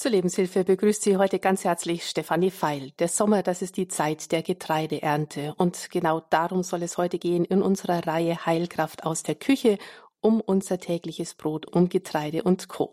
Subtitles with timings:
[0.00, 2.92] Zur Lebenshilfe begrüßt Sie heute ganz herzlich Stefanie Feil.
[3.00, 5.54] Der Sommer, das ist die Zeit der Getreideernte.
[5.58, 9.76] Und genau darum soll es heute gehen in unserer Reihe Heilkraft aus der Küche
[10.22, 12.92] um unser tägliches Brot, um Getreide und Co.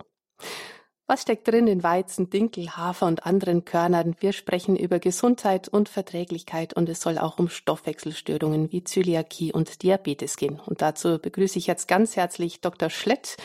[1.10, 4.18] Was steckt drin in Weizen, Dinkel, Hafer und anderen Körnern?
[4.20, 9.84] Wir sprechen über Gesundheit und Verträglichkeit und es soll auch um Stoffwechselstörungen wie Zöliakie und
[9.84, 10.60] Diabetes gehen.
[10.66, 12.90] Und dazu begrüße ich jetzt ganz herzlich Dr.
[12.90, 13.38] Schlett.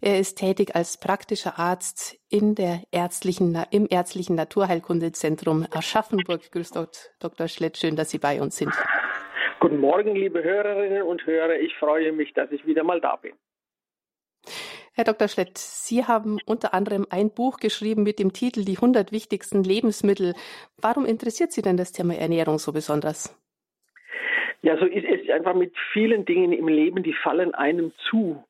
[0.00, 6.52] Er ist tätig als praktischer Arzt in der ärztlichen, im ärztlichen Naturheilkundezentrum Aschaffenburg.
[6.52, 7.48] Grüß Gott, Dr.
[7.48, 7.78] Schlett.
[7.78, 8.72] Schön, dass Sie bei uns sind.
[9.58, 11.56] Guten Morgen, liebe Hörerinnen und Hörer.
[11.56, 13.32] Ich freue mich, dass ich wieder mal da bin.
[14.94, 15.28] Herr Dr.
[15.28, 20.34] Schlett, Sie haben unter anderem ein Buch geschrieben mit dem Titel Die 100 wichtigsten Lebensmittel.
[20.80, 23.36] Warum interessiert Sie denn das Thema Ernährung so besonders?
[24.62, 28.44] Ja, so ist es einfach mit vielen Dingen im Leben, die fallen einem zu.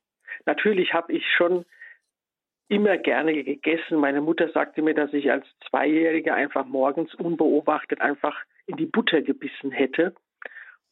[0.45, 1.65] Natürlich habe ich schon
[2.67, 3.97] immer gerne gegessen.
[3.97, 8.37] Meine Mutter sagte mir, dass ich als Zweijähriger einfach morgens unbeobachtet einfach
[8.67, 10.15] in die Butter gebissen hätte,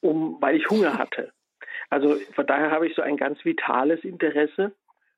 [0.01, 1.31] um, weil ich Hunger hatte.
[1.89, 4.73] Also von daher habe ich so ein ganz vitales Interesse.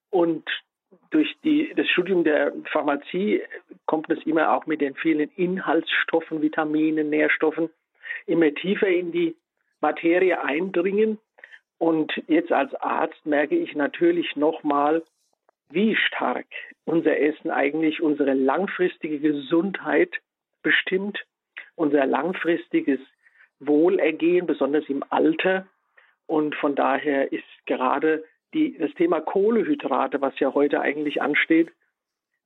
[0.10, 0.48] Und
[1.12, 3.42] durch die, das Studium der Pharmazie
[3.86, 7.70] kommt es immer auch mit den vielen Inhaltsstoffen, Vitaminen, Nährstoffen
[8.26, 9.36] immer tiefer in die
[9.82, 11.20] Materie eindringen.
[11.78, 15.04] Und jetzt als Arzt merke ich natürlich nochmal,
[15.70, 16.48] wie stark
[16.86, 20.14] unser Essen eigentlich unsere langfristige Gesundheit
[20.62, 21.24] bestimmt,
[21.76, 23.00] unser langfristiges
[23.60, 25.68] Wohlergehen, besonders im Alter.
[26.26, 28.24] Und von daher ist gerade
[28.54, 31.72] die, das Thema Kohlehydrate, was ja heute eigentlich ansteht,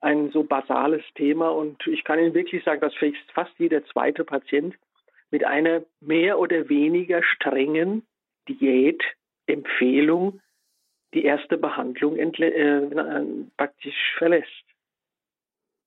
[0.02, 1.50] ein so basales Thema.
[1.50, 2.94] Und ich kann Ihnen wirklich sagen, dass
[3.34, 4.76] fast jeder zweite Patient
[5.32, 8.06] mit einer mehr oder weniger strengen
[8.48, 10.42] Diätempfehlung
[11.14, 12.82] die erste Behandlung äh,
[13.56, 14.73] praktisch verlässt.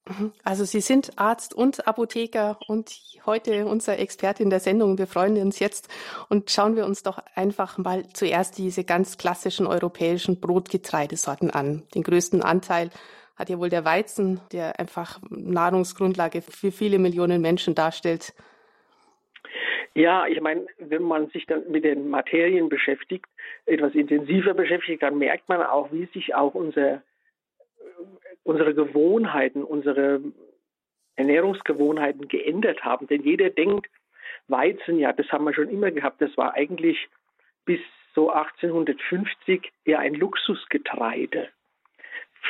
[0.08, 0.32] Mhm.
[0.44, 2.90] Also Sie sind Arzt und Apotheker und
[3.26, 4.98] heute unser Experte in der Sendung.
[4.98, 5.88] Wir freuen uns jetzt
[6.28, 11.83] und schauen wir uns doch einfach mal zuerst diese ganz klassischen europäischen Brotgetreidesorten an.
[11.95, 12.90] Den größten Anteil
[13.36, 18.33] hat ja wohl der Weizen, der einfach Nahrungsgrundlage für viele Millionen Menschen darstellt.
[19.95, 23.27] Ja, ich meine, wenn man sich dann mit den Materien beschäftigt,
[23.64, 27.02] etwas intensiver beschäftigt, dann merkt man auch, wie sich auch unser
[28.46, 30.20] unsere Gewohnheiten, unsere
[31.17, 33.07] Ernährungsgewohnheiten geändert haben.
[33.07, 33.89] Denn jeder denkt,
[34.48, 37.08] Weizen, ja, das haben wir schon immer gehabt, das war eigentlich
[37.64, 37.80] bis
[38.14, 41.48] so 1850 eher ein Luxusgetreide.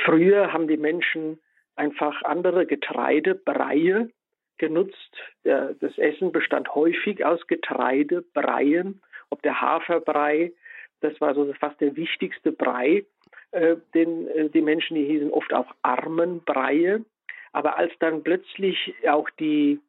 [0.05, 1.41] Früher haben die Menschen
[1.75, 4.11] einfach andere Getreide, Breie
[4.59, 5.17] genutzt.
[5.45, 10.53] Das Essen bestand häufig aus Getreide, Breien, ob der Haferbrei,
[11.01, 13.05] das war so fast der wichtigste Brei.
[13.53, 17.05] Äh, äh, die Menschen, die hießen oft auch Armenbreie.
[17.53, 19.81] Aber als dann plötzlich auch die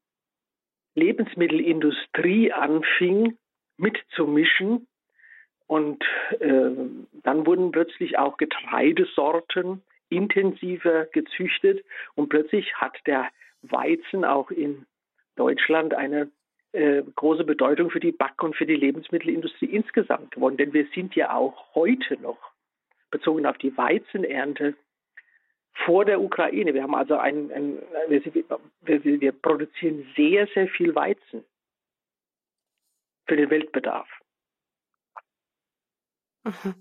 [0.95, 3.37] Lebensmittelindustrie anfing
[3.77, 4.87] mitzumischen
[5.67, 6.03] und
[6.39, 6.71] äh,
[7.23, 11.83] dann wurden plötzlich auch Getreidesorten intensiver gezüchtet
[12.15, 13.27] und plötzlich hat der
[13.61, 14.85] Weizen auch in
[15.35, 16.31] Deutschland eine
[16.71, 20.57] äh, große Bedeutung für die Back- und für die Lebensmittelindustrie insgesamt gewonnen.
[20.57, 22.37] Denn wir sind ja auch heute noch
[23.11, 24.75] bezogen auf die Weizenernte
[25.85, 26.73] vor der Ukraine.
[26.73, 31.43] Wir haben also ein, ein wir, wir, produzieren sehr, sehr viel Weizen
[33.27, 34.07] für den Weltbedarf.
[36.43, 36.75] Mhm.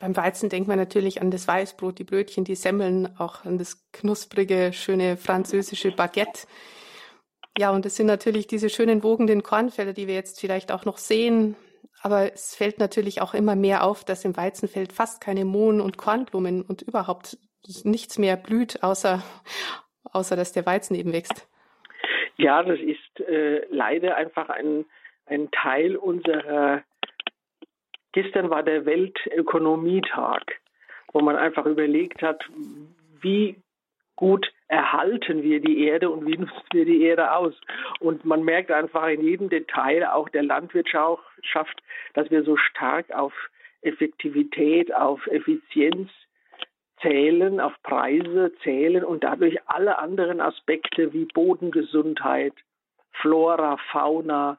[0.00, 3.88] Beim Weizen denkt man natürlich an das Weißbrot, die Brötchen, die Semmeln, auch an das
[3.92, 6.48] knusprige, schöne französische Baguette.
[7.56, 10.98] Ja, und es sind natürlich diese schönen wogenden Kornfelder, die wir jetzt vielleicht auch noch
[10.98, 11.54] sehen.
[12.02, 15.96] Aber es fällt natürlich auch immer mehr auf, dass im Weizenfeld fast keine Mohn- und
[15.96, 17.38] Kornblumen und überhaupt
[17.84, 19.22] nichts mehr blüht, außer,
[20.12, 21.48] außer dass der Weizen eben wächst.
[22.36, 24.84] Ja, das ist äh, leider einfach ein,
[25.26, 26.82] ein Teil unserer.
[28.10, 30.42] Gestern war der Weltökonomietag,
[31.12, 32.42] wo man einfach überlegt hat,
[33.20, 33.62] wie
[34.16, 37.52] gut erhalten wir die Erde und wie nutzen wir die Erde aus.
[38.00, 41.82] Und man merkt einfach in jedem Detail, auch der Landwirtschaft,
[42.14, 43.34] dass wir so stark auf
[43.82, 46.10] Effektivität, auf Effizienz
[47.02, 52.54] zählen, auf Preise zählen und dadurch alle anderen Aspekte wie Bodengesundheit,
[53.20, 54.56] Flora, Fauna,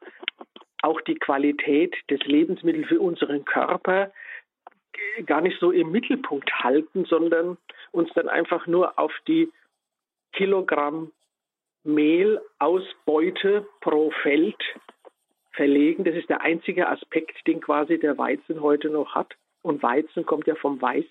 [0.84, 4.12] auch die Qualität des Lebensmittels für unseren Körper
[5.26, 7.58] gar nicht so im Mittelpunkt halten, sondern
[7.92, 9.50] uns dann einfach nur auf die
[10.34, 11.12] Kilogramm
[11.84, 14.62] Mehlausbeute pro Feld
[15.52, 16.04] verlegen.
[16.04, 19.34] Das ist der einzige Aspekt, den quasi der Weizen heute noch hat.
[19.62, 21.06] Und Weizen kommt ja vom Weiß,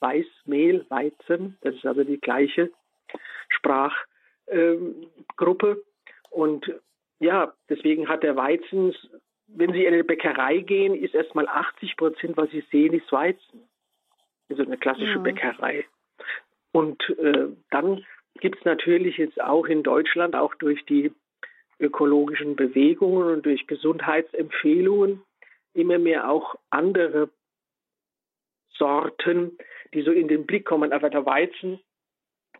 [0.00, 1.58] Weißmehl, Weizen.
[1.60, 2.70] Das ist also die gleiche
[3.48, 4.06] Sprachart.
[4.48, 5.82] ähm, Gruppe.
[6.30, 6.72] Und
[7.20, 8.94] ja, deswegen hat der Weizen,
[9.46, 13.68] wenn Sie in eine Bäckerei gehen, ist erstmal 80 Prozent, was Sie sehen, ist Weizen.
[14.50, 15.18] Also eine klassische ja.
[15.18, 15.84] Bäckerei.
[16.72, 18.04] Und äh, dann
[18.40, 21.12] gibt es natürlich jetzt auch in Deutschland, auch durch die
[21.78, 25.22] ökologischen Bewegungen und durch Gesundheitsempfehlungen,
[25.74, 27.30] immer mehr auch andere
[28.76, 29.58] Sorten,
[29.94, 30.92] die so in den Blick kommen.
[30.92, 31.80] Aber der Weizen,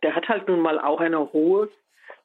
[0.03, 1.69] der hat halt nun mal auch eine hohe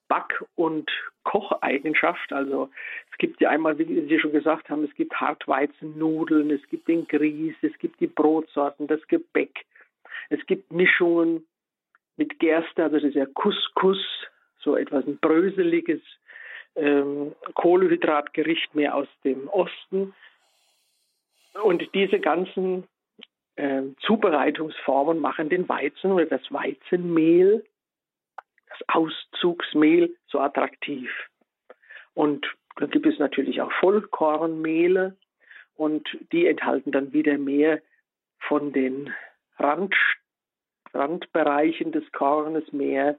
[0.09, 0.91] Back- und
[1.23, 2.33] Kocheigenschaft.
[2.33, 2.71] Also
[3.13, 7.07] es gibt ja einmal, wie Sie schon gesagt haben, es gibt Hartweizennudeln, es gibt den
[7.07, 9.65] Grieß, es gibt die Brotsorten, das Gebäck,
[10.31, 11.47] es gibt Mischungen
[12.19, 13.99] mit Gerste, also das ist ja Couscous,
[14.59, 16.01] so etwas ein bröseliges
[16.75, 20.15] ähm, Kohlehydratgericht mehr aus dem Osten.
[21.63, 22.87] Und diese ganzen
[23.57, 27.65] äh, Zubereitungsformen machen den Weizen oder das Weizenmehl,
[28.69, 31.11] das Auszugsmehl so attraktiv.
[32.15, 35.17] Und dann gibt es natürlich auch Vollkornmehle
[35.75, 37.81] und die enthalten dann wieder mehr
[38.41, 39.13] von den
[39.59, 39.95] Rand,
[40.95, 43.17] Randbereichen des Kornes, mehr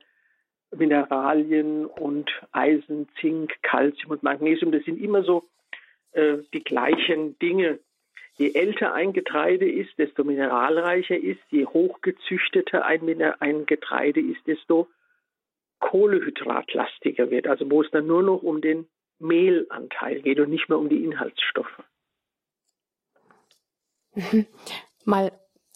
[0.75, 4.71] Mineralien und Eisen, Zink, Calcium und Magnesium.
[4.71, 5.49] Das sind immer so
[6.11, 7.79] äh, die gleichen Dinge.
[8.37, 11.41] Je älter ein Getreide ist, desto mineralreicher ist.
[11.49, 14.87] Je hochgezüchteter ein, ein Getreide ist, desto
[15.79, 17.47] kohlehydratlastiger wird.
[17.47, 18.87] Also wo es dann nur noch um den
[19.19, 21.83] Mehlanteil geht und nicht mehr um die Inhaltsstoffe.
[25.05, 25.31] Mal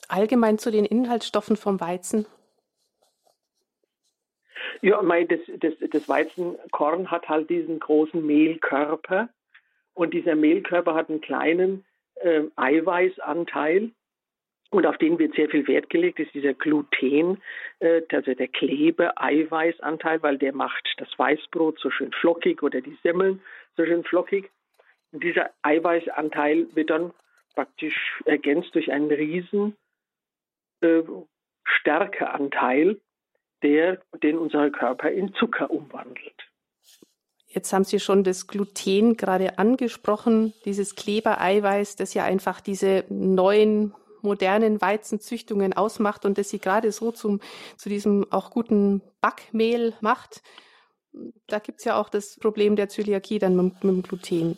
[0.10, 2.26] allgemein zu den Inhaltsstoffen vom Weizen.
[4.82, 9.30] Ja, mein, das, das, das Weizenkorn hat halt diesen großen Mehlkörper
[9.94, 11.86] und dieser Mehlkörper hat einen kleinen
[12.16, 13.92] äh, Eiweißanteil
[14.72, 17.42] und auf den wird sehr viel Wert gelegt, ist dieser Gluten,
[17.80, 23.40] äh, also der Klebe-Eiweißanteil, weil der macht das Weißbrot so schön flockig oder die Semmeln
[23.78, 24.50] so schön flockig.
[25.12, 27.14] Und dieser Eiweißanteil wird dann
[27.54, 29.78] praktisch ergänzt durch einen riesen
[30.84, 31.04] äh,
[31.64, 33.02] Stärkeanteil,
[33.62, 36.36] der, den unser Körper in Zucker umwandelt.
[37.48, 43.94] Jetzt haben Sie schon das Gluten gerade angesprochen, dieses Klebereiweiß, das ja einfach diese neuen
[44.24, 47.42] modernen Weizenzüchtungen ausmacht und das sie gerade so zum,
[47.78, 50.42] zu diesem auch guten Backmehl macht.
[51.48, 54.58] Da gibt es ja auch das Problem der Zöliakie dann mit, mit dem Gluten.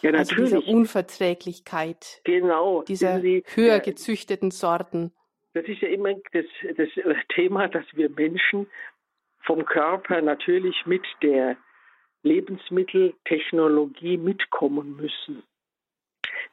[0.00, 0.52] Ja, natürlich.
[0.52, 2.20] Also diese Unverträglichkeit.
[2.24, 2.82] Genau.
[2.82, 5.12] Dieser Sie, höher gezüchteten Sorten.
[5.54, 6.46] Das ist ja immer das,
[6.76, 6.88] das
[7.28, 8.66] Thema, dass wir Menschen
[9.40, 11.56] vom Körper natürlich mit der
[12.22, 15.42] Lebensmitteltechnologie mitkommen müssen.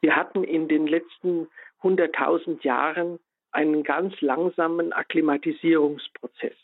[0.00, 1.48] Wir hatten in den letzten
[1.82, 3.18] 100.000 Jahren
[3.52, 6.56] einen ganz langsamen Akklimatisierungsprozess.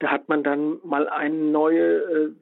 [0.00, 2.32] Da hat man dann mal eine neue äh,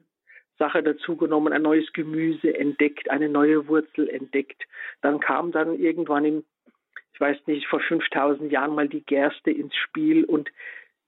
[0.57, 4.63] Sache dazugenommen, ein neues Gemüse entdeckt, eine neue Wurzel entdeckt.
[5.01, 6.43] Dann kam dann irgendwann im
[7.13, 10.51] ich weiß nicht, vor 5000 Jahren mal die Gerste ins Spiel und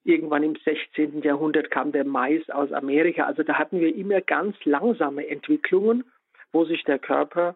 [0.04, 1.22] irgendwann im 16.
[1.24, 3.26] Jahrhundert kam der Mais aus Amerika.
[3.26, 6.04] Also da hatten wir immer ganz langsame Entwicklungen,
[6.52, 7.56] wo sich der Körper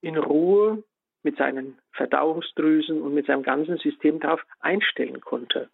[0.00, 0.84] in Ruhe
[1.24, 5.68] mit seinen Verdauungsdrüsen und mit seinem ganzen System darauf einstellen konnte.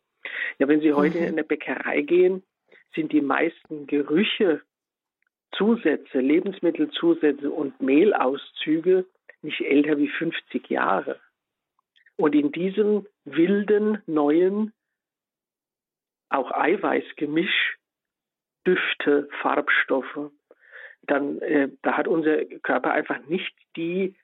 [0.59, 1.25] Ja, wenn Sie heute mhm.
[1.25, 2.43] in eine Bäckerei gehen,
[2.95, 4.63] sind die meisten Gerüche,
[5.55, 9.05] Zusätze, Lebensmittelzusätze und Mehlauszüge
[9.43, 11.21] nicht älter wie 50 Jahre.
[12.17, 14.73] Und in diesem wilden, neuen,
[16.29, 17.79] auch Eiweißgemisch,
[18.67, 20.31] Düfte, Farbstoffe,
[21.03, 24.15] dann äh, da hat unser Körper einfach nicht die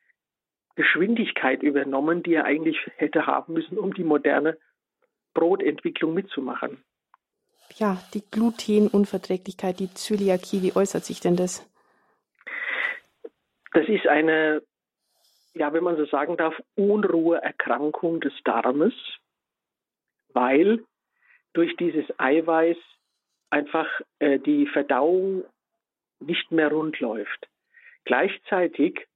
[0.77, 4.57] Geschwindigkeit übernommen, die er eigentlich hätte haben müssen, um die moderne
[5.35, 6.83] Brotentwicklung mitzumachen.
[7.75, 11.69] Ja, die Glutenunverträglichkeit, die Zöliakie, wie äußert sich denn das?
[13.73, 14.63] Das ist eine
[15.59, 18.95] ja, wenn man so sagen darf, Unruheerkrankung des Darmes,
[20.33, 20.85] weil
[21.53, 22.77] durch dieses Eiweiß
[23.51, 23.89] einfach
[24.19, 25.45] äh, die Verdauung
[26.21, 27.49] nicht mehr rund läuft.
[28.05, 29.07] Gleichzeitig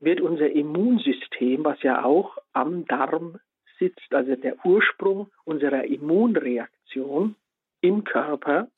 [0.00, 3.38] wird unser Immunsystem, was ja auch am Darm
[3.78, 7.36] sitzt, also der Ursprung unserer Immunreaktion
[7.80, 8.68] im Körper,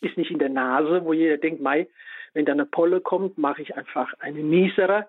[0.00, 1.88] ist nicht in der Nase, wo jeder denkt, Mai,
[2.32, 5.08] wenn da eine Polle kommt, mache ich einfach einen Nieserer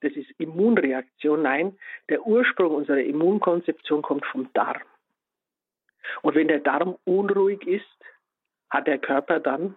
[0.00, 1.42] das ist Immunreaktion.
[1.42, 4.82] Nein, der Ursprung unserer Immunkonzeption kommt vom Darm.
[6.22, 7.86] Und wenn der Darm unruhig ist,
[8.70, 9.76] hat der Körper dann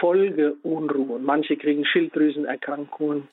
[0.00, 1.24] Folgeunruhen.
[1.24, 3.28] Manche kriegen Schilddrüsenerkrankungen.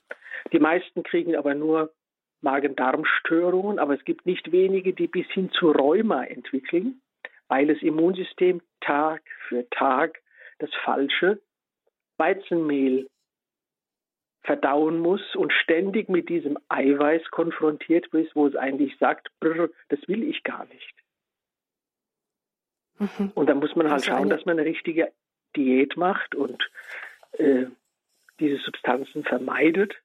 [0.52, 1.94] Die meisten kriegen aber nur
[2.42, 3.80] Magen-Darm-Störungen.
[3.80, 7.02] Aber es gibt nicht wenige, die bis hin zu Rheuma entwickeln,
[7.48, 10.22] weil das Immunsystem Tag für Tag
[10.60, 11.42] das falsche
[12.18, 13.08] Weizenmehl
[14.46, 20.00] verdauen muss und ständig mit diesem Eiweiß konfrontiert ist, wo es eigentlich sagt, brr, das
[20.08, 20.94] will ich gar nicht.
[23.00, 23.32] Mhm.
[23.36, 25.12] Und da muss man halt schauen, dass man eine richtige
[25.56, 26.70] Diät macht und
[27.34, 27.66] äh,
[28.40, 29.96] diese Substanzen vermeidet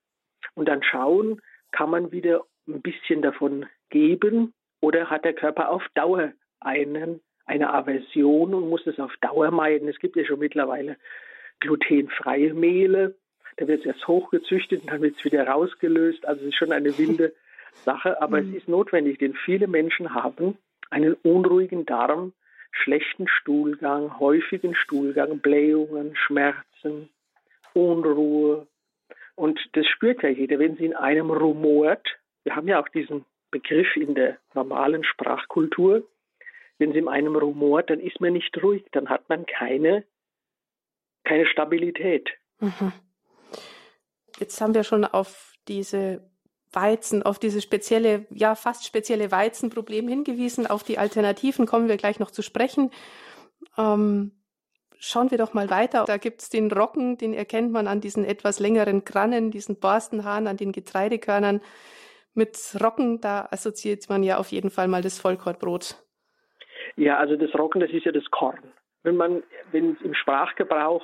[0.55, 1.41] und dann schauen,
[1.73, 7.73] kann man wieder ein bisschen davon geben oder hat der Körper auf Dauer einen, eine
[7.73, 9.89] Aversion und muss es auf Dauer meiden.
[9.89, 10.97] Es gibt ja schon mittlerweile
[11.61, 13.17] glutenfreie Mehle,
[13.61, 16.27] da wird es erst hochgezüchtet und dann wird es wieder rausgelöst.
[16.27, 17.35] Also es ist schon eine wilde
[17.85, 18.49] Sache, aber mhm.
[18.49, 20.57] es ist notwendig, denn viele Menschen haben
[20.89, 22.33] einen unruhigen Darm,
[22.73, 27.11] schlechten Stuhlgang, häufigen Stuhlgang, Blähungen, Schmerzen,
[27.75, 28.67] Unruhe.
[29.35, 32.19] Und das spürt ja jeder, wenn sie in einem rumort.
[32.45, 36.03] Wir haben ja auch diesen Begriff in der normalen Sprachkultur.
[36.79, 40.05] Wenn sie in einem rumort, dann ist man nicht ruhig, dann hat man keine,
[41.25, 42.31] keine Stabilität.
[42.61, 42.93] Mhm.
[44.41, 46.29] Jetzt haben wir schon auf diese
[46.73, 50.67] Weizen, auf diese spezielle, ja fast spezielle Weizenproblem hingewiesen.
[50.67, 52.91] Auf die Alternativen kommen wir gleich noch zu sprechen.
[53.77, 54.33] Ähm,
[54.99, 56.05] schauen wir doch mal weiter.
[56.07, 60.47] Da gibt es den Roggen, den erkennt man an diesen etwas längeren Krannen, diesen Borstenhaaren,
[60.47, 61.61] an den Getreidekörnern.
[62.33, 65.97] Mit Roggen, da assoziiert man ja auf jeden Fall mal das Vollkornbrot.
[66.97, 68.73] Ja, also das Roggen, das ist ja das Korn.
[69.03, 69.43] Wenn man,
[69.73, 71.03] wenn es im Sprachgebrauch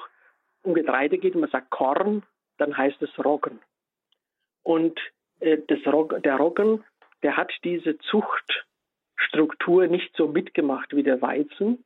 [0.62, 2.23] um Getreide geht und man sagt Korn,
[2.59, 3.61] dann heißt es Roggen.
[4.63, 4.99] Und
[5.41, 6.85] äh, Rog der Roggen,
[7.23, 11.85] der hat diese Zuchtstruktur nicht so mitgemacht wie der Weizen.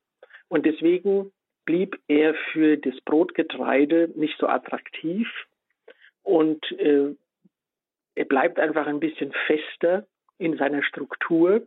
[0.49, 1.33] Und deswegen
[1.65, 5.29] blieb er für das Brotgetreide nicht so attraktiv.
[6.23, 7.15] Und äh,
[8.15, 10.07] er bleibt einfach ein bisschen fester
[10.39, 11.67] in seiner Struktur.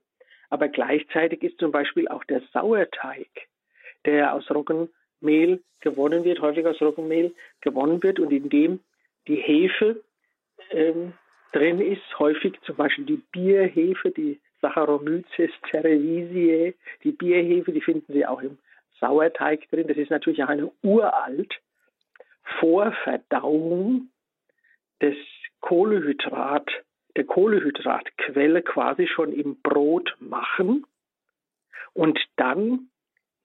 [0.50, 3.30] Aber gleichzeitig ist zum Beispiel auch der Sauerteig,
[4.06, 8.80] der aus Roggenmehl gewonnen wird, häufig aus Roggenmehl gewonnen wird und in dem
[9.28, 10.04] die Hefe
[10.72, 11.14] ähm,
[11.52, 18.26] drin ist, häufig zum Beispiel die Bierhefe, die Saccharomyces cerevisiae, die Bierhefe, die finden Sie
[18.26, 18.58] auch im
[19.00, 19.88] Sauerteig drin.
[19.88, 21.54] Das ist natürlich auch eine uralt
[22.60, 24.10] Vorverdauung
[25.02, 25.16] des
[25.60, 26.70] Kohlehydrat,
[27.16, 30.86] der Kohlehydratquelle quasi schon im Brot machen
[31.94, 32.90] und dann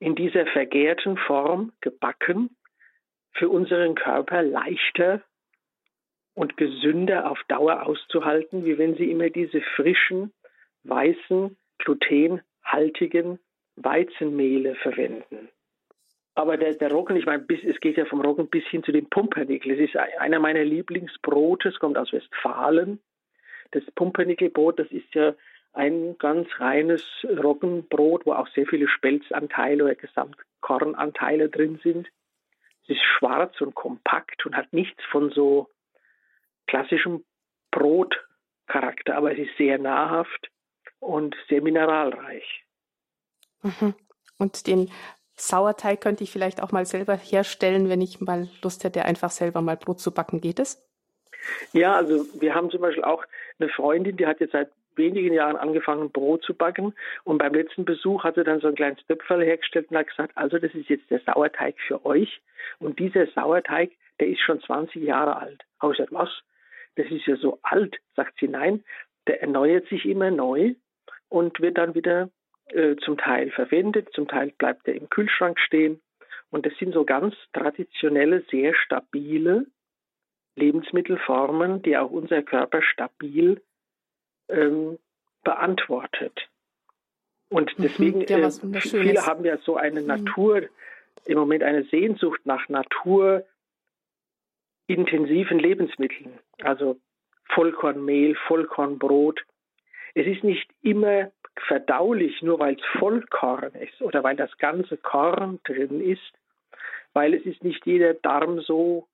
[0.01, 2.57] in dieser vergärten Form gebacken
[3.33, 5.23] für unseren Körper leichter
[6.39, 10.33] und gesünder auf Dauer auszuhalten, wie wenn Sie immer diese frischen,
[10.85, 13.41] weißen, glutenhaltigen
[13.75, 15.49] Weizenmehle verwenden.
[16.37, 18.93] Aber der, der Roggen, ich meine, bis, es geht ja vom Roggen bis hin zu
[18.93, 19.73] dem Pumpernickel.
[19.73, 23.01] Es ist einer meiner Lieblingsbrote, es kommt aus Westfalen.
[23.73, 25.35] Das Pumpernickelbrot, das ist ja
[25.73, 32.09] ein ganz reines Roggenbrot, wo auch sehr viele Spelzanteile oder Gesamtkornanteile drin sind.
[32.85, 35.69] Es ist schwarz und kompakt und hat nichts von so
[36.69, 37.25] klassischem
[37.71, 40.51] Brotcharakter, aber es ist sehr nahrhaft
[41.01, 42.65] und sehr mineralreich.
[43.63, 43.95] Mhm.
[44.39, 44.91] Und den
[45.35, 49.61] Sauerteig könnte ich vielleicht auch mal selber herstellen, wenn ich mal Lust hätte, einfach selber
[49.63, 50.41] mal Brot zu backen.
[50.41, 50.85] Geht es?
[51.73, 53.25] Ja, also wir haben zum Beispiel auch
[53.59, 56.93] eine Freundin, die hat jetzt seit wenigen Jahren angefangen, Brot zu backen.
[57.25, 60.37] Und beim letzten Besuch hat sie dann so ein kleines Töpferl hergestellt und hat gesagt,
[60.37, 62.41] also das ist jetzt der Sauerteig für euch.
[62.81, 65.65] Und dieser Sauerteig, der ist schon 20 Jahre alt.
[65.81, 66.31] Habe ich gesagt, was?
[66.99, 68.85] Das ist ja so alt, sagt sie, nein,
[69.27, 70.75] der erneuert sich immer neu
[71.29, 72.31] und wird dann wieder
[72.71, 76.01] äh, zum Teil verwendet, zum Teil bleibt er im Kühlschrank stehen.
[76.51, 79.67] Und das sind so ganz traditionelle, sehr stabile
[80.57, 83.63] Lebensmittelformen, die auch unser Körper stabil
[84.49, 84.99] ähm,
[85.45, 86.49] beantwortet.
[87.51, 87.83] Und mhm.
[87.83, 90.07] deswegen, ja, äh, viele haben ja so eine mhm.
[90.07, 90.63] Natur,
[91.27, 93.47] im Moment eine Sehnsucht nach Natur,
[94.87, 96.99] intensiven Lebensmitteln, also
[97.49, 99.45] Vollkornmehl, Vollkornbrot.
[100.15, 101.31] Es ist nicht immer
[101.67, 106.33] verdaulich, nur weil es Vollkorn ist oder weil das ganze Korn drin ist,
[107.13, 109.09] weil es ist nicht jeder Darm so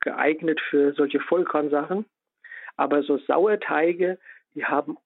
[0.00, 2.04] geeignet für solche Vollkornsachen.
[2.76, 4.18] Aber so Sauerteige,
[4.54, 4.98] die haben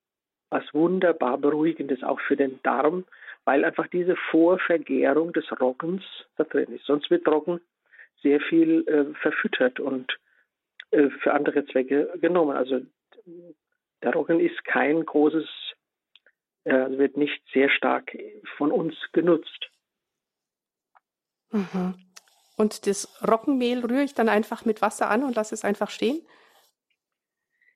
[0.51, 3.05] was wunderbar Beruhigendes auch für den Darm,
[3.45, 6.03] weil einfach diese Vorvergärung des Roggens
[6.37, 6.87] da drin ist.
[6.87, 7.61] Sonst wird Roggen
[8.23, 10.19] sehr viel äh, verfüttert und
[10.91, 12.57] äh, für andere Zwecke genommen.
[12.57, 12.81] Also
[14.03, 15.47] der Roggen ist kein großes,
[16.65, 18.17] äh, wird nicht sehr stark
[18.57, 19.71] von uns genutzt.
[21.51, 21.95] Mhm.
[22.57, 26.21] Und das Roggenmehl rühre ich dann einfach mit Wasser an und lasse es einfach stehen?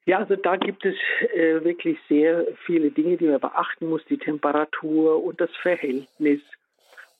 [0.05, 0.97] Ja, also da gibt es
[1.33, 6.41] äh, wirklich sehr viele Dinge, die man beachten muss, die Temperatur und das Verhältnis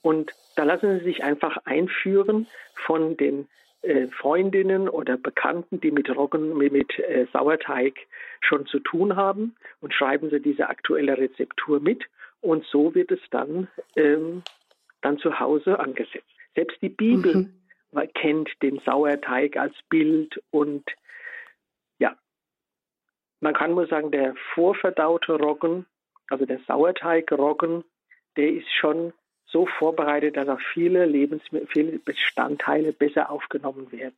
[0.03, 2.49] Und da lassen Sie sich einfach einführen
[2.87, 3.49] von den
[3.83, 7.95] äh, Freundinnen oder Bekannten, die mit Roggen, mit, äh, Sauerteig
[8.41, 12.05] schon zu tun haben und schreiben Sie diese aktuelle Rezeptur mit
[12.41, 14.43] und so wird es dann, ähm,
[15.01, 16.31] dann zu Hause angesetzt.
[16.55, 17.51] Selbst die Bibel
[17.93, 18.09] mhm.
[18.15, 20.85] kennt den Sauerteig als Bild und
[21.99, 22.17] ja,
[23.41, 25.87] man kann nur sagen, der vorverdaute Roggen,
[26.29, 27.85] also der Sauerteigroggen,
[28.37, 29.13] der ist schon
[29.53, 34.17] so vorbereitet, dass auch viele Lebensmittel, viele Bestandteile besser aufgenommen werden.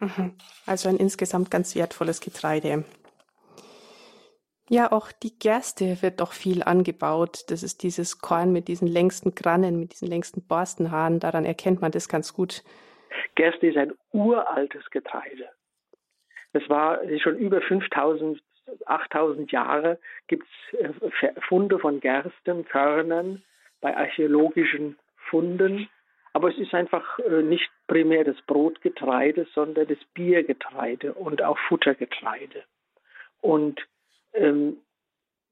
[0.00, 0.34] Mhm.
[0.66, 2.84] Also ein insgesamt ganz wertvolles Getreide.
[4.68, 7.44] Ja, auch die Gerste wird doch viel angebaut.
[7.48, 11.20] Das ist dieses Korn mit diesen längsten Grannen, mit diesen längsten Borstenhaaren.
[11.20, 12.64] Daran erkennt man das ganz gut.
[13.36, 15.48] Gerste ist ein uraltes Getreide.
[16.52, 18.42] Das war schon über 5000
[18.84, 23.42] 8000 Jahre gibt es äh, Funde von Gerstenkörnern
[23.80, 25.88] bei archäologischen Funden.
[26.32, 32.64] Aber es ist einfach äh, nicht primär das Brotgetreide, sondern das Biergetreide und auch Futtergetreide.
[33.40, 33.80] Und
[34.34, 34.78] ähm,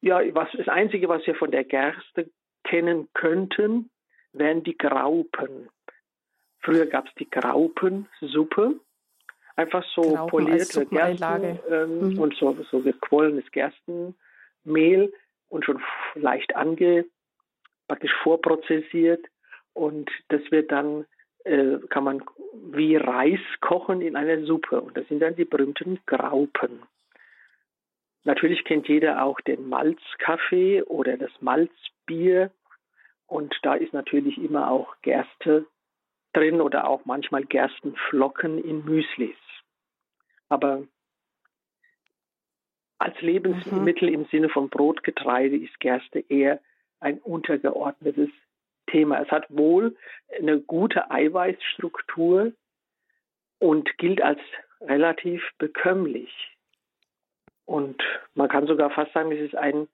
[0.01, 2.31] ja, was, das Einzige, was wir von der Gerste
[2.65, 3.91] kennen könnten,
[4.33, 5.71] wären die Graupen.
[6.61, 8.81] Früher gab es die Graupensuppe
[9.57, 12.19] einfach so Graupen polierte Gersten ähm, mhm.
[12.19, 15.13] und so, so gequollenes Gerstenmehl
[15.49, 15.83] und schon
[16.15, 17.07] leicht ange,
[17.89, 19.25] praktisch vorprozessiert
[19.73, 21.07] und das wird dann
[21.45, 22.25] äh, kann man
[22.73, 26.83] wie Reis kochen in einer Suppe und das sind dann die berühmten Graupen.
[28.25, 32.51] Natürlich kennt jeder auch den Malzkaffee oder das Malzbier
[33.27, 35.67] und da ist natürlich immer auch Gerste
[36.33, 39.37] drin oder auch manchmal Gerstenflocken in Müslis.
[40.55, 40.85] Aber
[42.99, 44.15] als Lebensmittel mhm.
[44.15, 46.61] im Sinne von Brotgetreide ist Gerste eher
[47.01, 48.31] ein untergeordnetes
[48.87, 49.21] Thema.
[49.21, 49.97] Es hat wohl
[50.39, 52.53] eine gute Eiweißstruktur
[53.59, 54.39] und gilt als
[54.81, 56.57] relativ bekömmlich.
[57.65, 58.01] Und
[58.35, 59.89] man kann sogar fast sagen, es ist ein,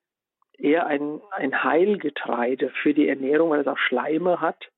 [0.59, 4.71] eher ein, ein Heilgetreide für die Ernährung, weil es auch Schleime hat.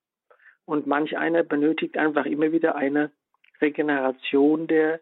[0.64, 3.10] Und manch einer benötigt einfach immer wieder eine
[3.60, 5.00] Regeneration der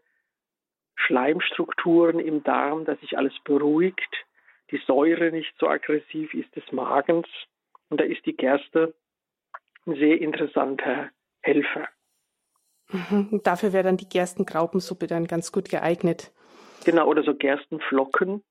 [1.07, 4.27] Schleimstrukturen im Darm, dass sich alles beruhigt,
[4.71, 7.29] die Säure nicht so aggressiv ist des Magens.
[7.89, 8.95] Und da ist die Gerste
[9.87, 11.11] ein sehr interessanter
[11.41, 11.89] Helfer.
[12.89, 13.41] Mhm.
[13.45, 16.33] Dafür wäre dann die Gerstengraupensuppe dann ganz gut geeignet.
[16.85, 18.43] Genau, oder so Gerstenflocken,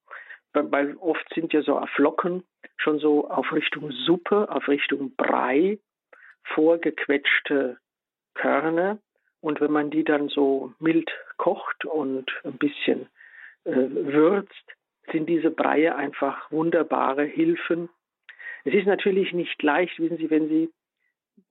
[0.54, 2.44] weil oft sind ja so Flocken
[2.78, 5.80] schon so auf Richtung Suppe, auf Richtung Brei
[6.54, 7.78] vorgequetschte
[8.34, 9.00] Körner.
[9.42, 13.08] Und wenn man die dann so mild kocht und ein bisschen
[13.64, 14.66] äh, würzt,
[15.12, 17.90] sind diese Breie einfach wunderbare Hilfen.
[18.66, 20.70] Es ist natürlich nicht leicht, wissen Sie, wenn Sie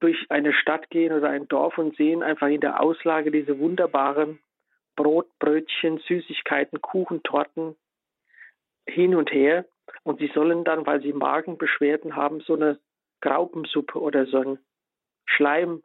[0.00, 4.38] durch eine Stadt gehen oder ein Dorf und sehen einfach in der Auslage diese wunderbaren
[4.96, 7.76] Brot, Brötchen, Süßigkeiten, Kuchen, Torten
[8.86, 9.64] hin und her.
[10.02, 12.78] Und sie sollen dann, weil sie Magenbeschwerden haben, so eine
[13.20, 14.58] Graupensuppe oder so ein
[15.24, 15.82] Schleim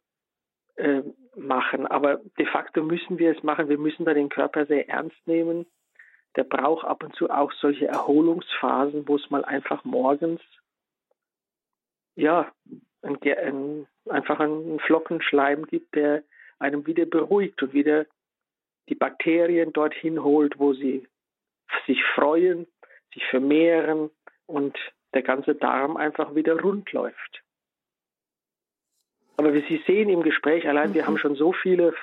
[0.75, 1.01] äh,
[1.35, 1.87] machen.
[1.87, 3.69] Aber de facto müssen wir es machen.
[3.69, 5.65] Wir müssen da den Körper sehr ernst nehmen.
[6.35, 10.41] Der braucht ab und zu auch solche Erholungsphasen, wo es mal einfach morgens
[12.15, 12.51] ja
[13.01, 16.23] ein, ein, einfach einen Flockenschleim gibt, der
[16.59, 18.05] einem wieder beruhigt und wieder
[18.89, 21.07] die Bakterien dorthin holt, wo sie
[21.87, 22.67] sich freuen,
[23.13, 24.09] sich vermehren
[24.45, 24.77] und
[25.13, 27.42] der ganze Darm einfach wieder rund läuft.
[29.37, 30.93] Aber wie Sie sehen im Gespräch, allein mhm.
[30.95, 31.93] wir haben schon so viele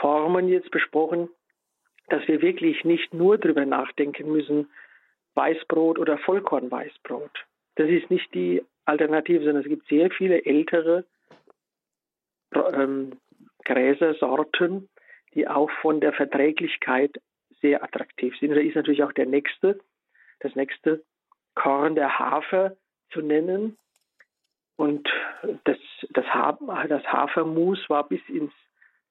[0.00, 1.28] Formen jetzt besprochen,
[2.08, 4.70] dass wir wirklich nicht nur darüber nachdenken müssen,
[5.34, 7.46] Weißbrot oder Vollkornweißbrot.
[7.76, 11.04] Das ist nicht die Alternative, sondern es gibt sehr viele ältere
[12.72, 13.12] ähm,
[13.64, 14.88] Gräsersorten,
[15.34, 17.20] die auch von der Verträglichkeit
[17.60, 18.50] sehr attraktiv sind.
[18.52, 19.78] Da ist natürlich auch der nächste,
[20.40, 21.04] das nächste
[21.54, 22.76] Korn der Hafer
[23.10, 23.76] zu nennen,
[24.78, 25.08] und
[25.64, 25.76] das,
[26.10, 26.24] das,
[26.88, 28.52] das Hafermus war bis ins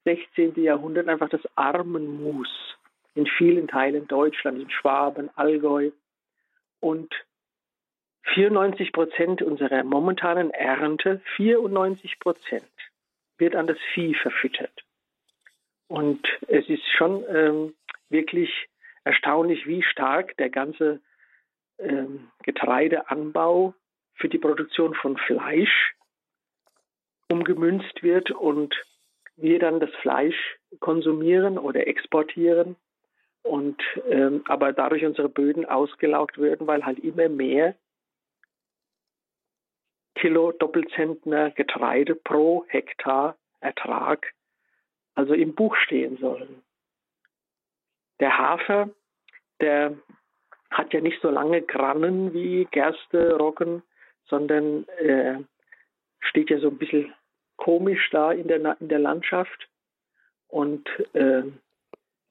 [0.05, 0.55] 16.
[0.63, 2.47] Jahrhundert einfach das Armenmus
[3.15, 5.91] in vielen Teilen Deutschlands, in Schwaben, Allgäu.
[6.79, 7.13] Und
[8.33, 12.63] 94 Prozent unserer momentanen Ernte, 94 Prozent,
[13.37, 14.85] wird an das Vieh verfüttert.
[15.89, 17.75] Und es ist schon ähm,
[18.07, 18.69] wirklich
[19.03, 21.01] erstaunlich, wie stark der ganze
[21.77, 23.73] ähm, Getreideanbau
[24.17, 25.95] für die Produktion von Fleisch
[27.29, 28.75] umgemünzt wird und
[29.35, 32.75] wir dann das Fleisch konsumieren oder exportieren
[33.43, 37.75] und ähm, aber dadurch unsere Böden ausgelaugt werden, weil halt immer mehr
[40.15, 44.33] Kilo Doppelzentner Getreide pro Hektar Ertrag
[45.15, 46.63] also im Buch stehen sollen.
[48.19, 48.89] Der Hafer,
[49.61, 49.97] der
[50.69, 53.81] hat ja nicht so lange Grannen wie Gerste, Roggen,
[54.29, 55.35] sondern äh,
[56.19, 57.13] steht ja so ein bisschen
[57.55, 59.67] komisch da in der, in der Landschaft.
[60.47, 61.43] Und äh,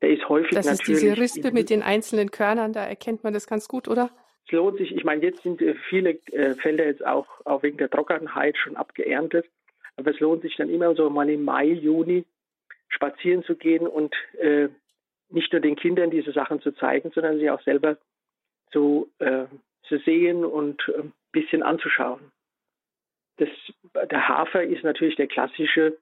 [0.03, 0.79] der ist häufig das natürlich.
[0.79, 4.11] Das ist diese Rispe mit den einzelnen Körnern, da erkennt man das ganz gut, oder?
[4.47, 7.79] Es lohnt sich, ich meine, jetzt sind äh, viele äh, Felder jetzt auch, auch wegen
[7.79, 9.47] der Trockenheit schon abgeerntet.
[9.97, 12.25] Aber es lohnt sich dann immer so mal im Mai, Juni
[12.89, 14.69] spazieren zu gehen und äh,
[15.31, 17.97] nicht nur den Kindern diese Sachen zu zeigen, sondern sie auch selber
[18.71, 19.47] zu, äh,
[19.89, 22.33] zu sehen und äh, bisschen anzuschauen.
[23.39, 23.49] Das,
[24.11, 25.99] der Hafer ist natürlich der klassische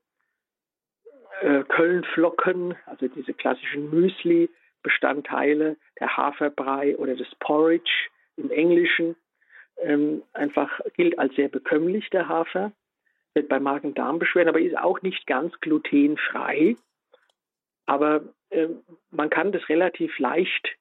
[1.40, 9.16] äh, Kölnflocken, also diese klassischen Müsli-Bestandteile, der Haferbrei oder das Porridge im Englischen
[9.78, 12.72] ähm, einfach gilt als sehr bekömmlich, der Hafer,
[13.34, 16.76] wird bei Magen-Darm-Beschwerden, aber ist auch nicht ganz glutenfrei.
[17.86, 18.68] Aber äh,
[19.10, 20.76] man kann das relativ leicht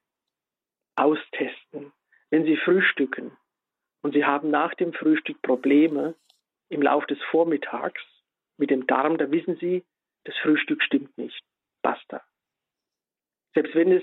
[0.94, 1.92] austesten.
[2.30, 3.36] Wenn Sie frühstücken
[4.04, 6.14] und Sie haben nach dem Frühstück Probleme
[6.68, 8.02] im Laufe des Vormittags
[8.58, 9.82] mit dem Darm, da wissen Sie,
[10.24, 11.42] das Frühstück stimmt nicht.
[11.80, 12.22] Basta.
[13.54, 14.02] Selbst wenn es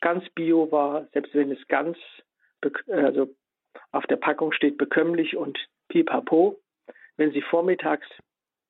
[0.00, 1.98] ganz bio war, selbst wenn es ganz
[2.86, 3.34] also
[3.90, 5.58] auf der Packung steht bekömmlich und
[5.88, 6.60] pipapo.
[7.16, 8.06] Wenn Sie vormittags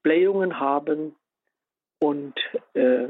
[0.03, 1.15] Blähungen haben
[1.99, 2.41] und
[2.73, 3.07] äh,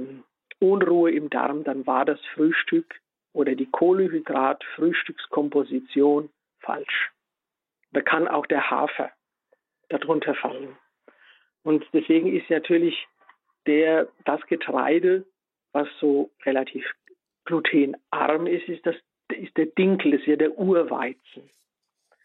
[0.59, 3.01] Unruhe im Darm, dann war das Frühstück
[3.33, 7.13] oder die Kohlehydrat-Frühstückskomposition falsch.
[7.93, 9.11] Da kann auch der Hafer
[9.89, 10.77] darunter fallen.
[11.63, 13.07] Und deswegen ist natürlich
[13.67, 15.27] der, das Getreide,
[15.73, 16.85] was so relativ
[17.45, 18.97] glutenarm ist, ist das
[19.29, 21.51] ist der Dinkel, das ist ja der Urweizen.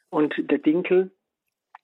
[0.10, 1.12] Und der Dinkel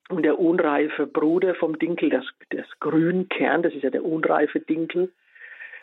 [0.09, 5.11] und der unreife Bruder vom Dinkel, das, das Grünkern, das ist ja der unreife Dinkel,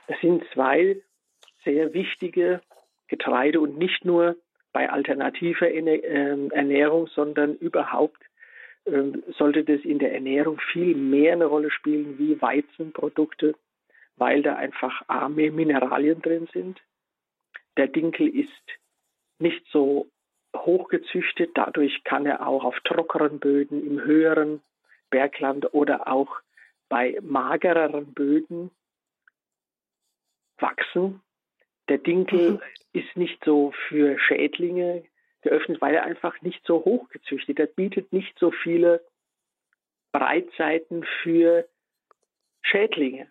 [0.06, 1.00] das sind zwei
[1.64, 2.61] sehr wichtige
[3.08, 4.37] Getreide und nicht nur
[4.72, 8.22] bei alternativer ähm, Ernährung, sondern überhaupt
[8.87, 13.54] ähm, sollte das in der Ernährung viel mehr eine Rolle spielen wie Weizenprodukte,
[14.16, 16.81] weil da einfach arme Mineralien drin sind.
[17.76, 18.50] Der Dinkel ist
[19.38, 20.09] nicht so
[20.57, 21.52] hochgezüchtet.
[21.54, 24.61] Dadurch kann er auch auf trockeren Böden im höheren
[25.11, 26.40] Bergland oder auch
[26.88, 28.70] bei magereren Böden
[30.59, 31.20] wachsen.
[31.88, 32.61] Der Dinkel mhm.
[32.92, 35.05] ist nicht so für Schädlinge
[35.42, 37.59] geöffnet, weil er einfach nicht so hoch gezüchtet.
[37.59, 39.03] Er bietet nicht so viele
[40.12, 41.66] Breitseiten für
[42.62, 43.29] Schädlinge.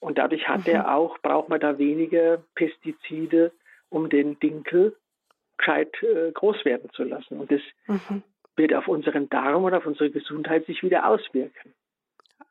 [0.00, 0.74] Und dadurch hat mhm.
[0.74, 3.52] er auch, braucht man da weniger Pestizide,
[3.88, 4.96] um den Dinkel
[5.56, 7.40] gescheit äh, groß werden zu lassen.
[7.40, 8.22] Und das mhm.
[8.56, 11.74] wird auf unseren Darm und auf unsere Gesundheit sich wieder auswirken.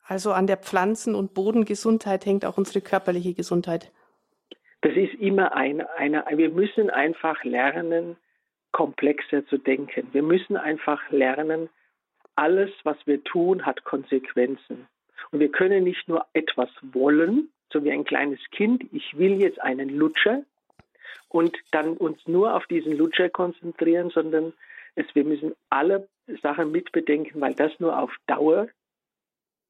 [0.03, 3.91] Also an der Pflanzen- und Bodengesundheit hängt auch unsere körperliche Gesundheit.
[4.87, 8.15] Das ist immer ein, eine, wir müssen einfach lernen,
[8.71, 10.07] komplexer zu denken.
[10.13, 11.67] Wir müssen einfach lernen,
[12.35, 14.87] alles, was wir tun, hat Konsequenzen.
[15.31, 19.59] Und wir können nicht nur etwas wollen, so wie ein kleines Kind, ich will jetzt
[19.61, 20.43] einen Lutscher,
[21.27, 24.53] und dann uns nur auf diesen Lutscher konzentrieren, sondern
[24.95, 26.07] es, wir müssen alle
[26.41, 28.69] Sachen mitbedenken, weil das nur auf Dauer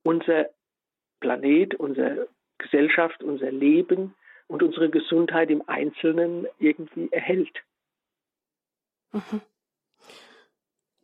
[0.04, 0.46] unser
[1.22, 2.28] Planet, unsere
[2.60, 4.14] Gesellschaft, unser Leben
[4.48, 7.64] und unsere Gesundheit im Einzelnen irgendwie erhält.
[9.12, 9.42] Mhm.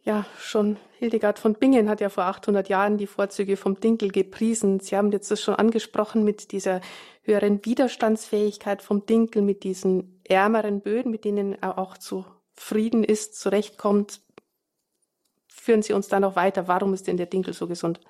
[0.05, 4.81] Ja, schon Hildegard von Bingen hat ja vor 800 Jahren die Vorzüge vom Dinkel gepriesen.
[4.81, 6.81] Sie haben jetzt das schon angesprochen mit dieser
[7.21, 14.21] höheren Widerstandsfähigkeit vom Dinkel, mit diesen ärmeren Böden, mit denen er auch zufrieden ist, zurechtkommt.
[15.47, 16.67] Führen Sie uns da noch weiter.
[16.67, 18.01] Warum ist denn der Dinkel so gesund?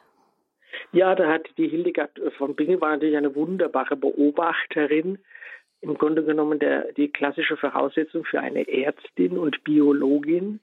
[0.94, 5.18] Ja, da hat die Hildegard von Bingen war natürlich eine wunderbare Beobachterin.
[5.82, 10.60] Im Grunde genommen der, die klassische Voraussetzung für eine Ärztin und Biologin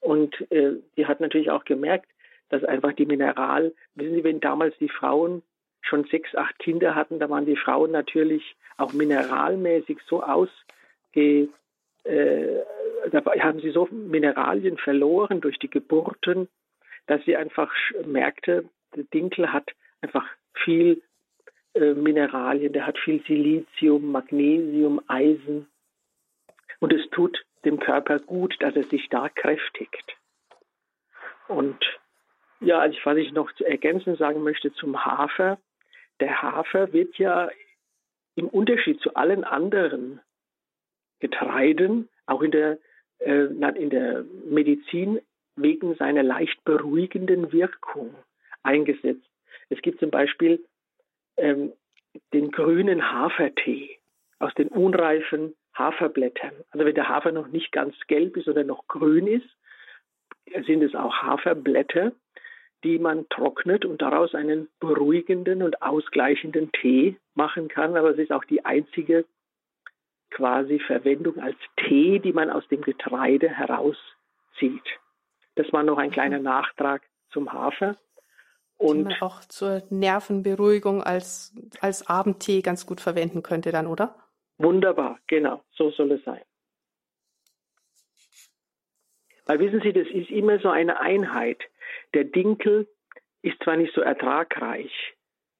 [0.00, 2.08] und äh, die hat natürlich auch gemerkt,
[2.48, 5.42] dass einfach die Mineral, wissen Sie, wenn damals die Frauen
[5.82, 11.48] schon sechs, acht Kinder hatten, da waren die Frauen natürlich auch mineralmäßig so ausge,
[12.04, 12.46] äh,
[13.10, 16.48] da haben sie so Mineralien verloren durch die Geburten,
[17.06, 17.72] dass sie einfach
[18.04, 18.64] merkte,
[19.04, 21.02] Dinkel hat einfach viel
[21.74, 25.68] äh, Mineralien, der hat viel Silizium, Magnesium, Eisen.
[26.80, 30.16] Und es tut dem Körper gut, dass er sich da kräftigt.
[31.48, 31.78] Und
[32.60, 35.58] ja, also was ich noch ergänzend sagen möchte zum Hafer.
[36.20, 37.50] Der Hafer wird ja
[38.34, 40.20] im Unterschied zu allen anderen
[41.20, 42.78] Getreiden, auch in der,
[43.18, 45.20] äh, in der Medizin
[45.56, 48.14] wegen seiner leicht beruhigenden Wirkung
[48.66, 49.26] eingesetzt.
[49.68, 50.64] Es gibt zum Beispiel
[51.36, 51.72] ähm,
[52.32, 53.98] den grünen Hafertee
[54.38, 56.52] aus den unreifen Haferblättern.
[56.70, 59.48] Also wenn der Hafer noch nicht ganz gelb ist oder noch grün ist,
[60.66, 62.12] sind es auch Haferblätter,
[62.84, 67.96] die man trocknet und daraus einen beruhigenden und ausgleichenden Tee machen kann.
[67.96, 69.24] Aber es ist auch die einzige
[70.30, 74.98] quasi Verwendung als Tee, die man aus dem Getreide herauszieht.
[75.54, 77.96] Das war noch ein kleiner Nachtrag zum Hafer.
[78.78, 84.16] Und auch zur Nervenberuhigung als, als Abendtee ganz gut verwenden könnte dann, oder?
[84.58, 86.42] Wunderbar, genau, so soll es sein.
[89.46, 91.62] Weil wissen Sie, das ist immer so eine Einheit.
[92.14, 92.88] Der Dinkel
[93.42, 94.90] ist zwar nicht so ertragreich,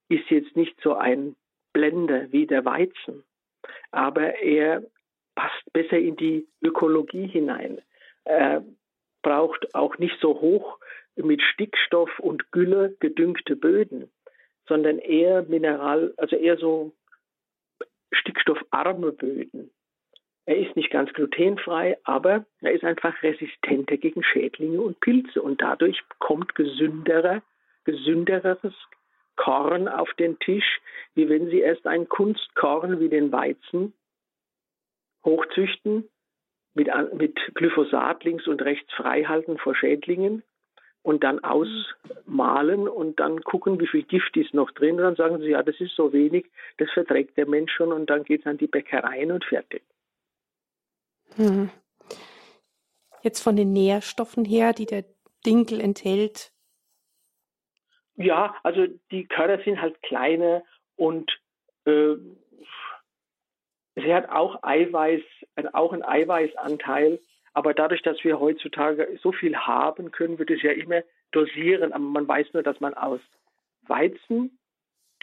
[0.09, 1.37] ist jetzt nicht so ein
[1.73, 3.23] Blender wie der Weizen,
[3.93, 4.83] aber er
[5.35, 7.81] passt besser in die Ökologie hinein.
[8.25, 8.65] Er
[9.23, 10.79] braucht auch nicht so hoch
[11.17, 14.11] mit Stickstoff und Gülle gedüngte Böden,
[14.69, 16.93] sondern eher Mineral, also eher so
[18.13, 19.71] stickstoffarme Böden.
[20.45, 25.61] Er ist nicht ganz glutenfrei, aber er ist einfach resistenter gegen Schädlinge und Pilze und
[25.61, 27.43] dadurch kommt gesünderer,
[27.85, 28.75] gesündereres
[29.35, 30.81] Korn auf den Tisch,
[31.15, 33.93] wie wenn Sie erst ein Kunstkorn wie den Weizen
[35.25, 36.09] hochzüchten,
[36.75, 40.43] mit, mit Glyphosat links und rechts freihalten vor Schädlingen
[41.07, 44.97] und dann ausmalen und dann gucken, wie viel Gift ist noch drin.
[44.97, 46.47] Und dann sagen sie, ja, das ist so wenig,
[46.79, 49.85] das verträgt der Mensch schon und dann geht es an die Bäckereien und fertig.
[51.37, 51.71] Hm.
[53.23, 55.05] Jetzt von den Nährstoffen her, die der
[55.47, 56.51] Dinkel enthält.
[58.17, 60.65] Ja, also die Körner sind halt kleiner
[60.97, 61.31] und
[61.85, 62.17] äh,
[63.95, 65.23] sie hat auch Eiweiß,
[65.73, 67.21] auch einen Eiweißanteil.
[67.57, 71.95] Aber dadurch, dass wir heutzutage so viel haben, können wir das ja immer dosieren.
[71.95, 73.19] Aber man weiß nur, dass man aus
[73.87, 74.59] Weizen,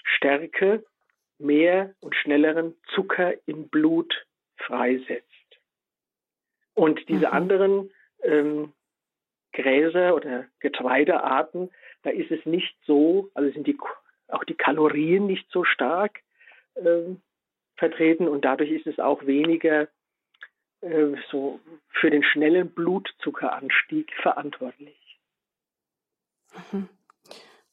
[0.03, 0.83] Stärke,
[1.37, 4.25] mehr und schnelleren Zucker im Blut
[4.57, 5.27] freisetzt.
[6.73, 7.33] Und diese mhm.
[7.33, 7.91] anderen
[8.23, 8.73] ähm,
[9.51, 11.69] Gräser oder Getreidearten,
[12.01, 13.77] da ist es nicht so, also sind die,
[14.29, 16.21] auch die Kalorien nicht so stark
[16.77, 17.21] ähm,
[17.75, 19.87] vertreten und dadurch ist es auch weniger
[21.31, 25.19] so für den schnellen Blutzuckeranstieg verantwortlich.
[26.71, 26.89] Mhm.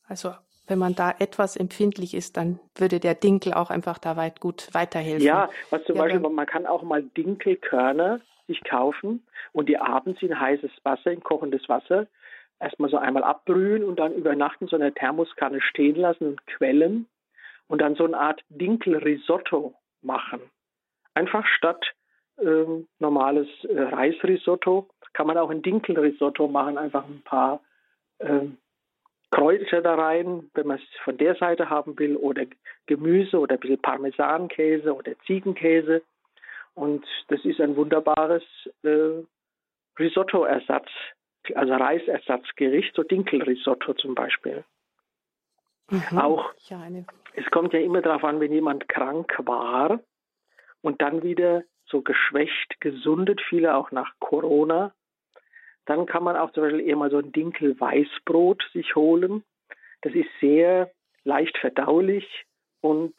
[0.07, 0.35] Also
[0.67, 4.69] wenn man da etwas empfindlich ist, dann würde der Dinkel auch einfach da weit gut
[4.73, 5.27] weiterhelfen.
[5.27, 10.23] Ja, was zum ja, Beispiel, man kann auch mal Dinkelkörner sich kaufen und die abends
[10.23, 12.07] in heißes Wasser, in kochendes Wasser,
[12.61, 16.47] erstmal so einmal abbrühen und dann über Nacht in so einer Thermoskanne stehen lassen und
[16.47, 17.07] quellen
[17.67, 20.41] und dann so eine Art Dinkelrisotto machen.
[21.15, 21.95] Einfach statt
[22.43, 27.61] ähm, normales äh, Reisrisotto kann man auch ein Dinkelrisotto machen, einfach ein paar
[28.21, 28.59] ähm,
[29.31, 32.45] Kräuter da rein, wenn man es von der Seite haben will, oder
[32.87, 36.03] Gemüse oder ein bisschen Parmesankäse oder Ziegenkäse
[36.75, 38.43] und das ist ein wunderbares
[38.83, 39.23] äh,
[39.99, 40.89] Risotto-Ersatz,
[41.55, 44.65] also Reisersatzgericht, so Dinkelrisotto zum Beispiel.
[45.91, 46.19] Mhm.
[46.19, 46.87] Auch, ja,
[47.35, 50.01] es kommt ja immer darauf an, wenn jemand krank war
[50.83, 54.95] und dann wieder so geschwächt, gesundet, viele auch nach Corona,
[55.87, 59.43] dann kann man auch zum Beispiel eher mal so ein Dinkel-Weißbrot sich holen.
[60.03, 60.91] Das ist sehr
[61.25, 62.47] leicht verdaulich
[62.81, 63.15] und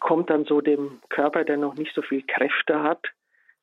[0.00, 3.04] kommt dann so dem Körper, der noch nicht so viel Kräfte hat,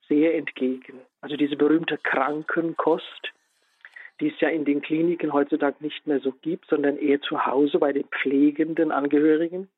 [0.07, 1.01] sehr entgegen.
[1.21, 3.31] Also diese berühmte Krankenkost,
[4.19, 7.79] die es ja in den Kliniken heutzutage nicht mehr so gibt, sondern eher zu Hause
[7.79, 9.69] bei den pflegenden Angehörigen.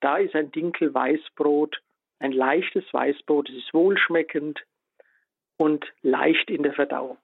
[0.00, 1.80] Da ist ein Dinkel Weißbrot,
[2.18, 4.64] ein leichtes Weißbrot, es ist wohlschmeckend
[5.56, 7.18] und leicht in der Verdauung.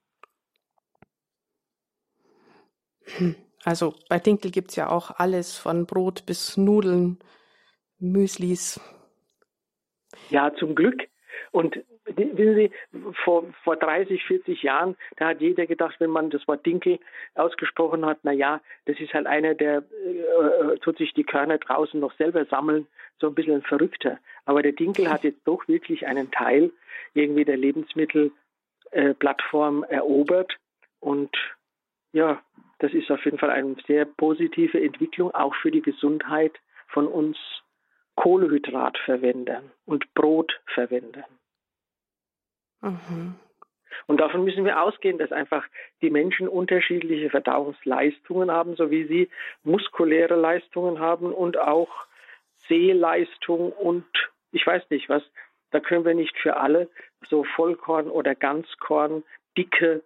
[3.64, 7.18] Also bei Dinkel gibt es ja auch alles von Brot bis Nudeln,
[7.98, 8.80] Müslis.
[10.30, 11.08] Ja, zum Glück.
[11.50, 12.70] Und wissen Sie,
[13.24, 16.98] vor, vor 30, 40 Jahren, da hat jeder gedacht, wenn man das Wort Dinkel
[17.34, 21.98] ausgesprochen hat, na ja, das ist halt einer, der äh, tut sich die Körner draußen
[21.98, 22.86] noch selber sammeln,
[23.18, 24.18] so ein bisschen ein Verrückter.
[24.44, 26.70] Aber der Dinkel hat jetzt doch wirklich einen Teil
[27.14, 30.56] irgendwie der Lebensmittelplattform äh, erobert.
[31.00, 31.34] Und
[32.12, 32.42] ja,
[32.80, 36.52] das ist auf jeden Fall eine sehr positive Entwicklung, auch für die Gesundheit
[36.88, 37.38] von uns
[38.16, 41.24] Kohlehydrat verwenden und Brot verwenden.
[42.84, 43.34] Mhm.
[44.06, 45.64] Und davon müssen wir ausgehen, dass einfach
[46.02, 49.30] die Menschen unterschiedliche Verdauungsleistungen haben, so wie sie
[49.62, 52.06] muskuläre Leistungen haben und auch
[52.68, 54.04] Sehleistung und
[54.52, 55.22] ich weiß nicht was.
[55.70, 56.88] Da können wir nicht für alle
[57.28, 59.24] so Vollkorn oder Ganzkorn
[59.56, 60.02] dicke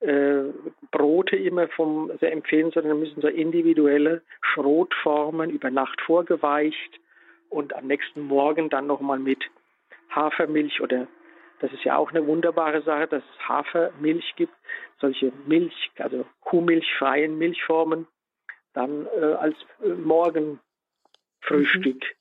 [0.00, 0.44] äh,
[0.90, 7.00] Brote immer vom sehr empfehlen, sondern müssen so individuelle Schrotformen über Nacht vorgeweicht
[7.50, 9.44] und am nächsten Morgen dann nochmal mit
[10.10, 11.06] Hafermilch oder
[11.62, 14.52] das ist ja auch eine wunderbare Sache, dass es Hafermilch gibt,
[15.00, 18.06] solche Milch, also kuhmilchfreien Milchformen,
[18.72, 22.02] dann äh, als äh, Morgenfrühstück.
[22.02, 22.12] Mhm.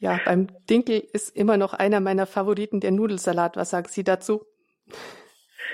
[0.00, 3.56] Ja, beim Dinkel ist immer noch einer meiner Favoriten der Nudelsalat.
[3.56, 4.44] Was sagen Sie dazu?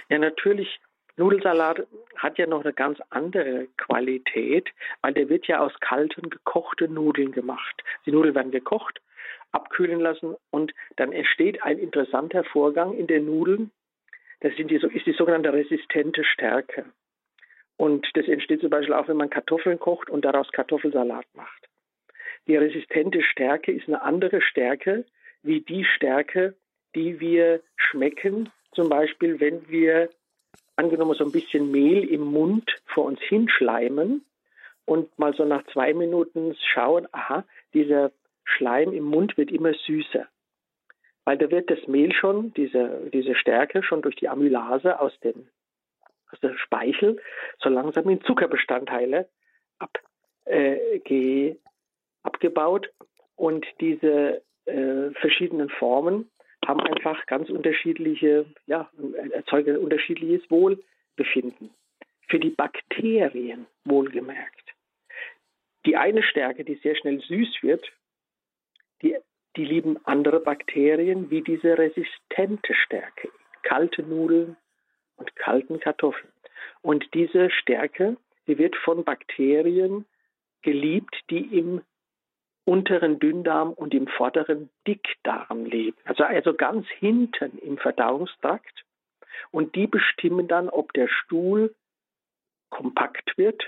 [0.08, 0.80] Ja, natürlich.
[1.16, 1.86] Nudelsalat
[2.16, 4.70] hat ja noch eine ganz andere Qualität,
[5.02, 7.84] weil der wird ja aus kalten, gekochten Nudeln gemacht.
[8.06, 9.00] Die Nudeln werden gekocht,
[9.54, 13.70] abkühlen lassen und dann entsteht ein interessanter Vorgang in den Nudeln.
[14.40, 16.84] Das die, ist die sogenannte resistente Stärke.
[17.76, 21.68] Und das entsteht zum Beispiel auch, wenn man Kartoffeln kocht und daraus Kartoffelsalat macht.
[22.46, 25.04] Die resistente Stärke ist eine andere Stärke
[25.42, 26.54] wie die Stärke,
[26.94, 30.10] die wir schmecken, zum Beispiel wenn wir
[30.76, 34.24] angenommen so ein bisschen Mehl im Mund vor uns hinschleimen
[34.84, 38.10] und mal so nach zwei Minuten schauen, aha, dieser
[38.44, 40.26] Schleim im Mund wird immer süßer.
[41.24, 45.48] Weil da wird das Mehl schon, diese, diese Stärke schon durch die Amylase aus, den,
[46.30, 47.20] aus der Speichel
[47.58, 49.28] so langsam in Zuckerbestandteile
[49.78, 51.56] abge,
[52.22, 52.90] abgebaut
[53.36, 56.30] und diese äh, verschiedenen Formen
[56.66, 58.90] haben einfach ganz unterschiedliche, ja,
[59.32, 61.70] erzeugen unterschiedliches Wohlbefinden.
[62.28, 64.74] Für die Bakterien wohlgemerkt.
[65.84, 67.92] Die eine Stärke, die sehr schnell süß wird,
[69.04, 69.16] die,
[69.56, 73.28] die lieben andere Bakterien wie diese resistente Stärke,
[73.62, 74.56] kalte Nudeln
[75.16, 76.32] und kalten Kartoffeln.
[76.82, 80.06] Und diese Stärke, die wird von Bakterien
[80.62, 81.82] geliebt, die im
[82.64, 85.98] unteren Dünndarm und im vorderen Dickdarm leben.
[86.04, 88.84] Also, also ganz hinten im Verdauungstrakt.
[89.50, 91.74] Und die bestimmen dann, ob der Stuhl
[92.70, 93.62] kompakt wird.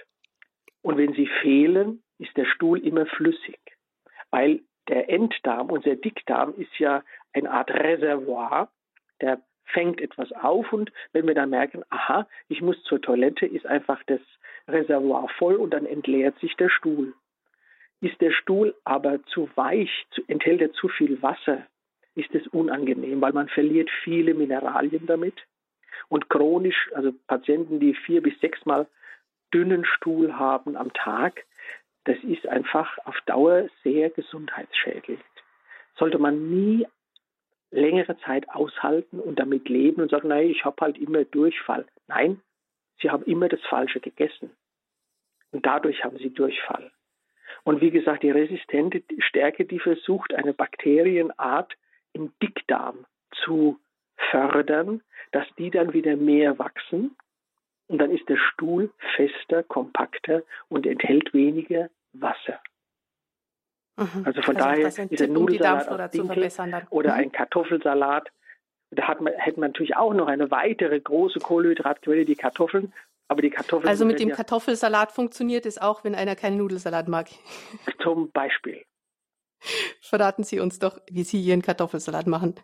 [0.83, 3.59] Und wenn sie fehlen, ist der Stuhl immer flüssig.
[4.31, 8.70] Weil der Enddarm, unser Dickdarm, ist ja eine Art Reservoir.
[9.20, 13.66] Der fängt etwas auf und wenn wir dann merken, aha, ich muss zur Toilette, ist
[13.66, 14.20] einfach das
[14.68, 17.14] Reservoir voll und dann entleert sich der Stuhl.
[18.01, 19.90] Ist der Stuhl aber zu weich,
[20.29, 21.66] enthält er zu viel Wasser,
[22.14, 25.35] ist es unangenehm, weil man verliert viele Mineralien damit.
[26.09, 28.87] Und chronisch, also Patienten, die vier bis sechsmal
[29.53, 31.44] dünnen Stuhl haben am Tag,
[32.07, 35.19] das ist einfach auf Dauer sehr gesundheitsschädlich.
[35.97, 36.87] Sollte man nie
[37.71, 41.85] längere Zeit aushalten und damit leben und sagen, nein, ich habe halt immer Durchfall.
[42.07, 42.40] Nein,
[43.01, 44.51] sie haben immer das Falsche gegessen.
[45.51, 46.92] Und dadurch haben sie Durchfall.
[47.64, 51.75] Und wie gesagt, die resistente Stärke, die versucht, eine Bakterienart
[52.12, 53.05] im Dickdarm
[53.45, 53.81] zu
[54.31, 57.16] fördern, dass die dann wieder mehr wachsen.
[57.88, 61.88] Und dann ist der Stuhl fester, kompakter und enthält weniger
[62.20, 62.61] Wasser.
[63.96, 64.24] Mhm.
[64.24, 66.87] Also von also daher ist der Nudelsalat um verbessern dann.
[66.90, 67.20] oder mhm.
[67.20, 68.31] ein Kartoffelsalat.
[68.90, 72.92] Da hat man, hätte man natürlich auch noch eine weitere große Kohlenhydratquelle, die Kartoffeln.
[73.29, 73.88] Aber die Kartoffeln.
[73.88, 77.26] Also mit dem ja Kartoffelsalat funktioniert es auch, wenn einer keinen Nudelsalat mag.
[78.02, 78.85] Zum Beispiel.
[80.00, 82.55] Verraten Sie uns doch, wie Sie Ihren Kartoffelsalat machen.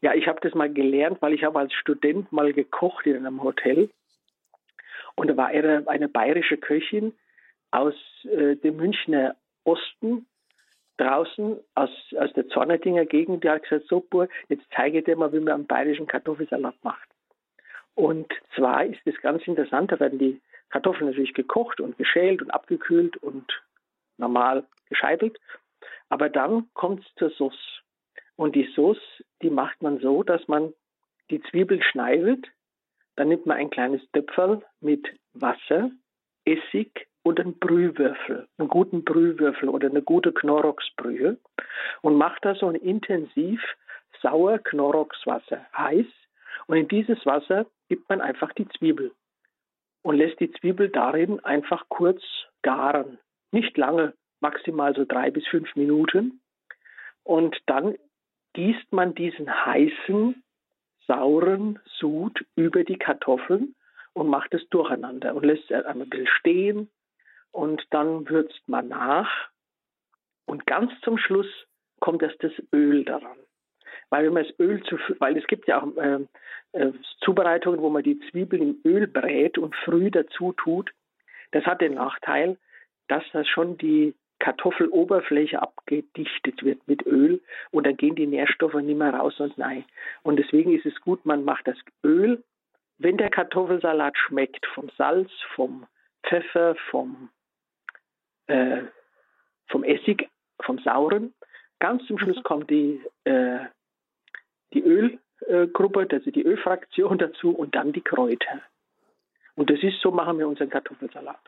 [0.00, 3.42] Ja, ich habe das mal gelernt, weil ich habe als Student mal gekocht in einem
[3.42, 3.90] Hotel.
[5.16, 7.14] Und da war eine, eine bayerische Köchin
[7.70, 10.26] aus äh, dem Münchner Osten
[10.96, 15.16] draußen aus, aus der Zornerdinger Gegend, die hat gesagt, so, Bur, jetzt zeige ich dir
[15.16, 17.08] mal, wie man einen bayerischen Kartoffelsalat macht.
[17.94, 22.50] Und zwar ist es ganz interessant, da werden die Kartoffeln natürlich gekocht und geschält und
[22.50, 23.46] abgekühlt und
[24.18, 25.38] normal gescheitelt.
[26.08, 27.82] Aber dann kommt es zur Sauce.
[28.36, 30.72] Und die Sauce, die macht man so, dass man
[31.30, 32.46] die Zwiebel schneidet,
[33.16, 35.04] dann nimmt man ein kleines Töpferl mit
[35.34, 35.90] Wasser,
[36.44, 41.36] Essig und einen Brühwürfel, einen guten Brühwürfel oder eine gute Knorroxbrühe
[42.00, 43.60] und macht da so ein intensiv
[44.22, 46.06] sauer Knorroxwasser heiß
[46.66, 49.12] und in dieses Wasser gibt man einfach die Zwiebel
[50.02, 52.22] und lässt die Zwiebel darin einfach kurz
[52.62, 53.18] garen.
[53.52, 56.40] Nicht lange, maximal so drei bis fünf Minuten.
[57.24, 57.96] Und dann
[58.54, 60.42] gießt man diesen heißen,
[61.06, 63.74] sauren Sud über die Kartoffeln
[64.14, 66.90] und macht es durcheinander und lässt es einmal ein bisschen stehen
[67.52, 69.30] und dann würzt man nach
[70.46, 71.48] und ganz zum Schluss
[72.00, 73.36] kommt erst das Öl daran.
[74.10, 76.20] Weil wenn man das Öl zu, weil es gibt ja auch äh,
[76.72, 80.92] äh, Zubereitungen, wo man die Zwiebeln im Öl brät und früh dazu tut.
[81.50, 82.56] Das hat den Nachteil,
[83.08, 87.40] dass das schon die Kartoffeloberfläche abgedichtet wird mit Öl
[87.70, 89.84] und dann gehen die Nährstoffe nicht mehr raus und rein.
[90.22, 92.42] Und deswegen ist es gut, man macht das Öl
[92.98, 95.86] wenn der Kartoffelsalat schmeckt, vom Salz, vom
[96.24, 97.30] Pfeffer, vom,
[98.48, 98.82] äh,
[99.68, 100.28] vom Essig,
[100.60, 101.34] vom Sauren,
[101.78, 102.42] ganz zum Schluss mhm.
[102.42, 103.60] kommt die, äh,
[104.72, 108.60] die Ölgruppe, also die Ölfraktion dazu und dann die Kräuter.
[109.54, 111.40] Und das ist so, machen wir unseren Kartoffelsalat.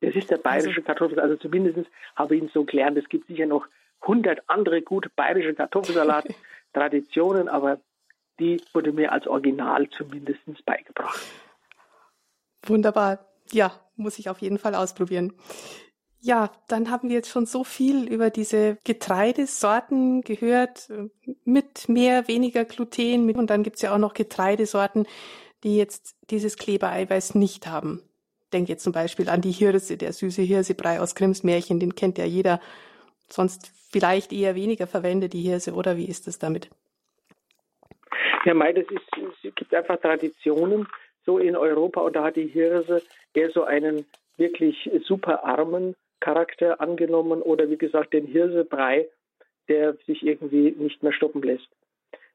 [0.00, 1.30] Das ist der bayerische also, Kartoffelsalat.
[1.30, 2.98] Also zumindest habe ich ihn so gelernt.
[2.98, 3.66] Es gibt sicher noch
[4.06, 7.80] hundert andere gute bayerische Kartoffelsalat-Traditionen, aber
[8.38, 11.20] die wurde mir als Original zumindest beigebracht.
[12.64, 13.26] Wunderbar.
[13.50, 15.32] Ja, muss ich auf jeden Fall ausprobieren.
[16.20, 20.88] Ja, dann haben wir jetzt schon so viel über diese Getreidesorten gehört,
[21.44, 23.30] mit mehr, weniger Gluten.
[23.30, 25.06] Und dann gibt's ja auch noch Getreidesorten,
[25.62, 28.02] die jetzt dieses Klebereiweiß nicht haben.
[28.52, 32.18] Denke jetzt zum Beispiel an die Hirse, der süße Hirsebrei aus Grimms Märchen, den kennt
[32.18, 32.60] ja jeder.
[33.28, 36.70] Sonst vielleicht eher weniger verwendet, die Hirse, oder wie ist es damit?
[38.44, 40.88] Ja, mei, das ist, es gibt einfach Traditionen
[41.26, 43.02] so in Europa und da hat die Hirse
[43.34, 44.06] eher so einen
[44.36, 49.08] wirklich super armen Charakter angenommen oder wie gesagt den Hirsebrei,
[49.68, 51.68] der sich irgendwie nicht mehr stoppen lässt.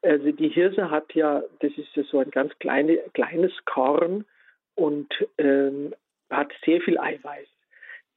[0.01, 4.25] Also die Hirse hat ja, das ist ja so ein ganz kleine, kleines Korn
[4.75, 5.07] und
[5.37, 5.95] ähm,
[6.29, 7.47] hat sehr viel Eiweiß.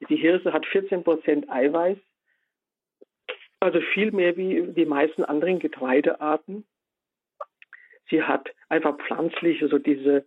[0.08, 1.96] Die Hirse hat 14 Prozent Eiweiß,
[3.60, 6.66] also viel mehr wie die meisten anderen Getreidearten.
[8.10, 10.24] Sie hat einfach pflanzlich, also diese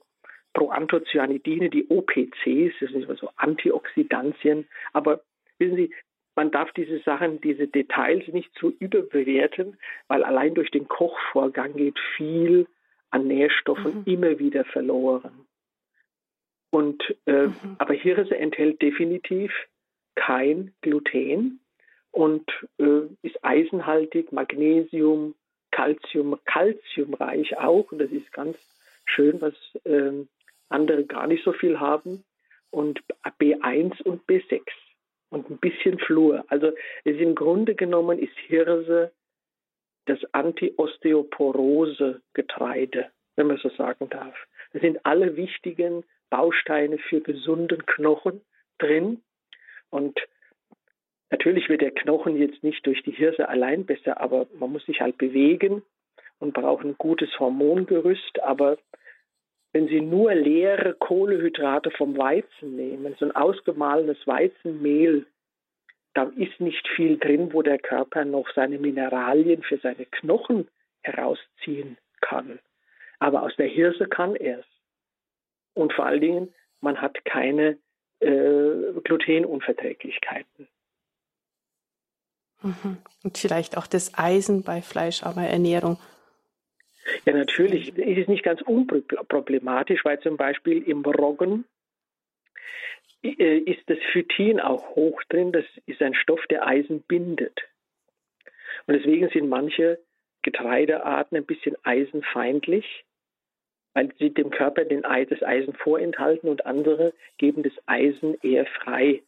[0.53, 4.67] Proanthocyanidine, die OPCs, das sind also Antioxidantien.
[4.93, 5.21] Aber
[5.59, 5.93] wissen Sie,
[6.35, 11.99] man darf diese Sachen, diese Details nicht zu überbewerten, weil allein durch den Kochvorgang geht
[12.15, 12.65] viel
[13.09, 14.03] an Nährstoffen mhm.
[14.05, 15.45] immer wieder verloren.
[16.71, 17.75] Und äh, mhm.
[17.77, 19.51] aber Hirse enthält definitiv
[20.15, 21.59] kein Gluten
[22.11, 25.35] und äh, ist eisenhaltig, Magnesium,
[25.71, 27.91] Calcium, Calciumreich auch.
[27.91, 28.57] Und das ist ganz
[29.05, 29.53] schön, was
[29.83, 30.25] äh,
[30.69, 32.23] andere gar nicht so viel haben.
[32.71, 33.01] Und
[33.39, 34.61] B1 und B6
[35.29, 36.45] und ein bisschen Flur.
[36.47, 36.67] Also
[37.03, 39.11] es ist im Grunde genommen ist Hirse
[40.05, 44.35] das Anti-Osteoporose-Getreide, wenn man so sagen darf.
[44.73, 48.41] Das sind alle wichtigen Bausteine für gesunden Knochen
[48.77, 49.21] drin.
[49.89, 50.19] Und
[51.31, 55.01] Natürlich wird der Knochen jetzt nicht durch die Hirse allein besser, aber man muss sich
[55.01, 55.83] halt bewegen
[56.39, 58.41] und braucht ein gutes Hormongerüst.
[58.41, 58.77] Aber
[59.71, 65.25] wenn Sie nur leere Kohlehydrate vom Weizen nehmen, so ein ausgemahlenes Weizenmehl,
[66.13, 70.67] da ist nicht viel drin, wo der Körper noch seine Mineralien für seine Knochen
[71.01, 72.59] herausziehen kann.
[73.19, 74.65] Aber aus der Hirse kann er es.
[75.75, 77.77] Und vor allen Dingen, man hat keine
[78.19, 80.67] äh, Glutenunverträglichkeiten.
[82.61, 82.97] Mhm.
[83.23, 85.97] Und vielleicht auch das Eisen bei fleischarmer Ernährung.
[87.25, 91.65] Ja, natürlich ist es nicht ganz unproblematisch, weil zum Beispiel im Roggen
[93.23, 95.51] äh, ist das Phytin auch hoch drin.
[95.51, 97.61] Das ist ein Stoff, der Eisen bindet.
[98.87, 99.99] Und deswegen sind manche
[100.41, 103.05] Getreidearten ein bisschen eisenfeindlich,
[103.93, 109.21] weil sie dem Körper den das Eisen vorenthalten und andere geben das Eisen eher frei.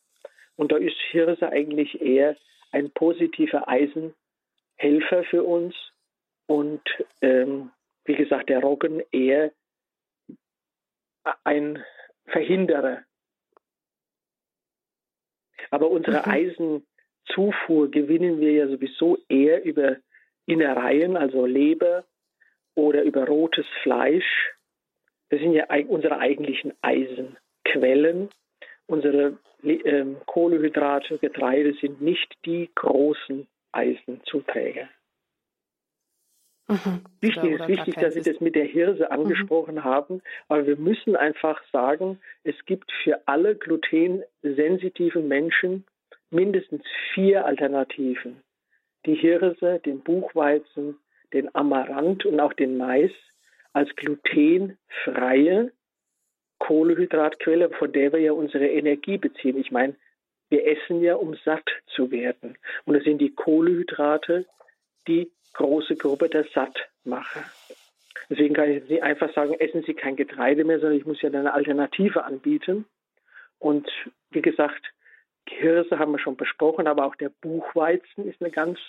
[0.55, 2.37] Und da ist Hirse eigentlich eher
[2.71, 5.75] ein positiver Eisenhelfer für uns
[6.47, 6.81] und
[7.21, 7.71] ähm,
[8.05, 9.51] wie gesagt der Roggen eher
[11.43, 11.83] ein
[12.25, 13.03] Verhinderer.
[15.69, 16.31] Aber unsere mhm.
[17.27, 19.97] Eisenzufuhr gewinnen wir ja sowieso eher über
[20.45, 22.05] Innereien, also Leber
[22.75, 24.53] oder über rotes Fleisch.
[25.29, 28.29] Das sind ja unsere eigentlichen Eisenquellen.
[28.87, 34.89] Unsere ähm, Kohlehydrate, Getreide sind nicht die großen Eisenzuträger.
[36.71, 37.01] Mhm.
[37.19, 39.11] Wichtig ist wichtig, dass Sie das mit der Hirse mhm.
[39.11, 39.83] angesprochen mhm.
[39.83, 45.85] haben, aber wir müssen einfach sagen, es gibt für alle glutensensitiven Menschen
[46.29, 48.41] mindestens vier Alternativen.
[49.05, 50.97] Die Hirse, den Buchweizen,
[51.33, 53.11] den Amaranth und auch den Mais
[53.73, 55.71] als glutenfreie
[56.59, 59.57] Kohlehydratquelle, von der wir ja unsere Energie beziehen.
[59.57, 59.95] Ich meine,
[60.49, 62.57] wir essen ja, um satt zu werden.
[62.85, 64.45] Und es sind die Kohlehydrate
[65.07, 67.43] die große Gruppe der Sattmacher.
[68.29, 71.29] Deswegen kann ich nicht einfach sagen, essen Sie kein Getreide mehr, sondern ich muss ja
[71.29, 72.85] eine Alternative anbieten.
[73.59, 73.89] Und
[74.29, 74.81] wie gesagt,
[75.47, 78.79] Hirse haben wir schon besprochen, aber auch der Buchweizen ist eine ganz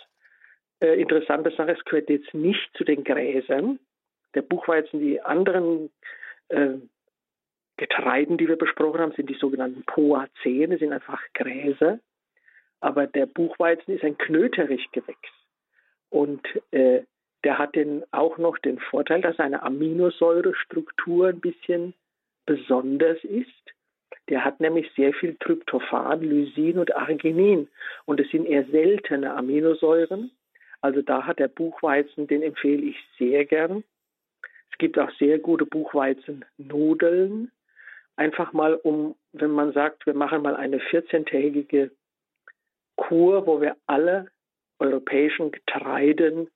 [0.81, 1.73] äh, interessante Sache.
[1.73, 3.79] Es gehört jetzt nicht zu den Gräsern.
[4.35, 5.91] Der Buchweizen, die anderen
[6.49, 6.75] äh,
[7.77, 11.99] Getreiden, die wir besprochen haben, sind die sogenannten Poaceen, das sind einfach Gräser.
[12.81, 15.31] Aber der Buchweizen ist ein Knöterichgewächs.
[16.13, 17.05] Und äh,
[17.43, 21.95] der hat den, auch noch den Vorteil, dass seine Aminosäurestruktur ein bisschen
[22.45, 23.49] besonders ist.
[24.29, 27.67] Der hat nämlich sehr viel Tryptophan, Lysin und Arginin.
[28.05, 30.31] Und es sind eher seltene Aminosäuren.
[30.83, 33.83] Also da hat der Buchweizen, den empfehle ich sehr gern.
[34.71, 37.51] Es gibt auch sehr gute Buchweizennudeln.
[38.17, 41.91] Einfach mal um, wenn man sagt, wir machen mal eine 14-tägige
[42.97, 44.31] Kur, wo wir alle
[44.83, 46.51] europäischen Getreiden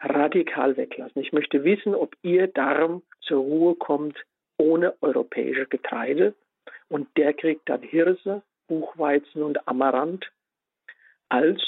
[0.00, 1.20] radikal weglassen.
[1.20, 4.16] Ich möchte wissen, ob Ihr Darm zur Ruhe kommt
[4.56, 6.34] ohne europäische Getreide.
[6.88, 10.30] Und der kriegt dann Hirse, Buchweizen und Amaranth
[11.28, 11.60] als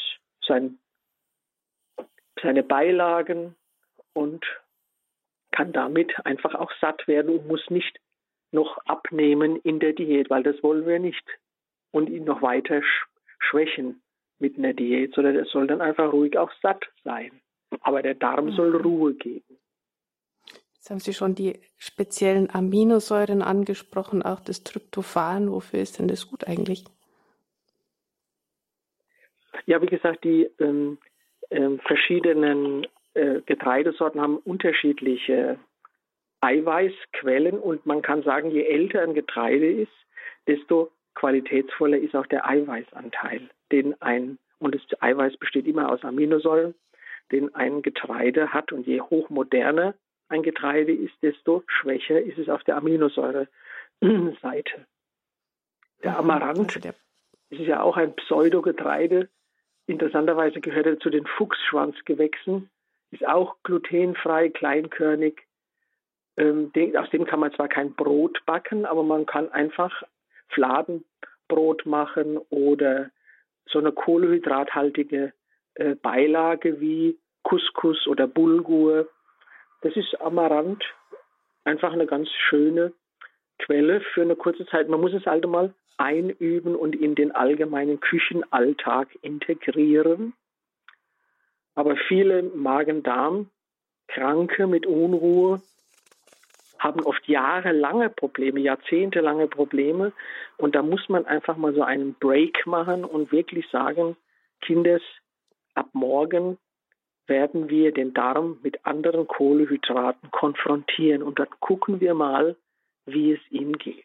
[0.47, 0.79] sein,
[2.41, 3.57] seine Beilagen
[4.13, 4.45] und
[5.51, 7.99] kann damit einfach auch satt werden und muss nicht
[8.53, 11.25] noch abnehmen in der Diät, weil das wollen wir nicht
[11.91, 12.83] und ihn noch weiter
[13.39, 14.04] schwächen
[14.39, 17.31] mit einer Diät, sondern er soll dann einfach ruhig auch satt sein.
[17.81, 18.81] Aber der Darm soll mhm.
[18.81, 19.59] Ruhe geben.
[20.75, 25.51] Jetzt haben Sie schon die speziellen Aminosäuren angesprochen, auch das Tryptophan.
[25.51, 26.85] Wofür ist denn das gut eigentlich?
[29.67, 30.99] Ja, wie gesagt, die ähm,
[31.49, 35.59] äh, verschiedenen äh, Getreidesorten haben unterschiedliche
[36.41, 39.93] Eiweißquellen und man kann sagen, je älter ein Getreide ist,
[40.47, 46.75] desto qualitätsvoller ist auch der Eiweißanteil, den ein und das Eiweiß besteht immer aus Aminosäuren
[47.33, 48.73] den ein Getreide hat.
[48.73, 49.95] Und je hochmoderner
[50.29, 54.87] ein Getreide ist, desto schwächer ist es auf der Aminosäure-Seite.
[56.03, 56.19] Der mhm.
[56.19, 56.91] Amaranth also
[57.51, 59.29] ist ja auch ein Pseudogetreide.
[59.87, 62.71] Interessanterweise gehört er zu den Fuchsschwanzgewächsen,
[63.11, 65.43] ist auch glutenfrei, kleinkörnig.
[66.37, 70.03] Ähm, den, aus dem kann man zwar kein Brot backen, aber man kann einfach
[70.49, 73.11] Fladenbrot machen oder
[73.67, 75.35] so eine kohlehydrathaltige
[75.75, 79.07] äh, Beilage wie Couscous oder Bulgur.
[79.83, 80.85] Das ist Amaranth,
[81.65, 82.95] einfach eine ganz schöne
[83.59, 84.89] Quelle für eine kurze Zeit.
[84.89, 90.33] Man muss es halt mal einüben und in den allgemeinen Küchenalltag integrieren.
[91.75, 95.63] Aber viele Magen-Darm-Kranke mit Unruhe
[96.85, 100.13] haben oft jahrelange Probleme, jahrzehntelange Probleme.
[100.59, 104.17] Und da muss man einfach mal so einen Break machen und wirklich sagen,
[104.61, 105.03] Kindes,
[105.75, 106.59] ab morgen
[107.27, 112.57] werden wir den Darm mit anderen Kohlehydraten konfrontieren und dann gucken wir mal,
[113.07, 114.05] wie es ihm geht.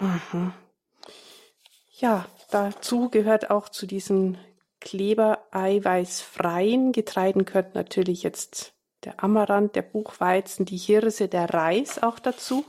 [0.00, 0.54] Mhm.
[1.92, 4.38] Ja, dazu gehört auch zu diesen
[4.80, 8.74] Kleber-eiweißfreien Getreiden gehört natürlich jetzt
[9.04, 12.64] der Amaranth, der Buchweizen, die Hirse, der Reis auch dazu.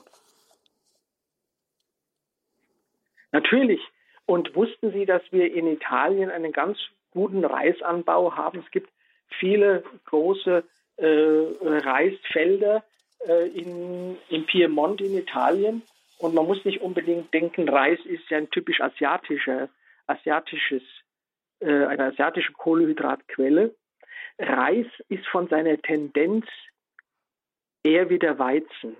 [3.31, 3.81] Natürlich.
[4.25, 6.77] Und wussten Sie, dass wir in Italien einen ganz
[7.11, 8.59] guten Reisanbau haben.
[8.59, 8.89] Es gibt
[9.27, 10.63] viele große
[10.97, 11.07] äh,
[11.61, 12.83] Reisfelder
[13.27, 15.81] äh, in, in Piemont in Italien.
[16.17, 19.69] Und man muss nicht unbedingt denken, Reis ist ja ein typisch asiatischer,
[20.07, 20.83] asiatisches,
[21.59, 23.73] äh, eine asiatische Kohlehydratquelle.
[24.41, 26.45] Reis ist von seiner Tendenz
[27.83, 28.95] eher wie der Weizen.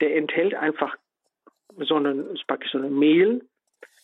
[0.00, 0.96] Der enthält einfach
[1.78, 2.38] so einen,
[2.70, 3.44] so ein Mehl,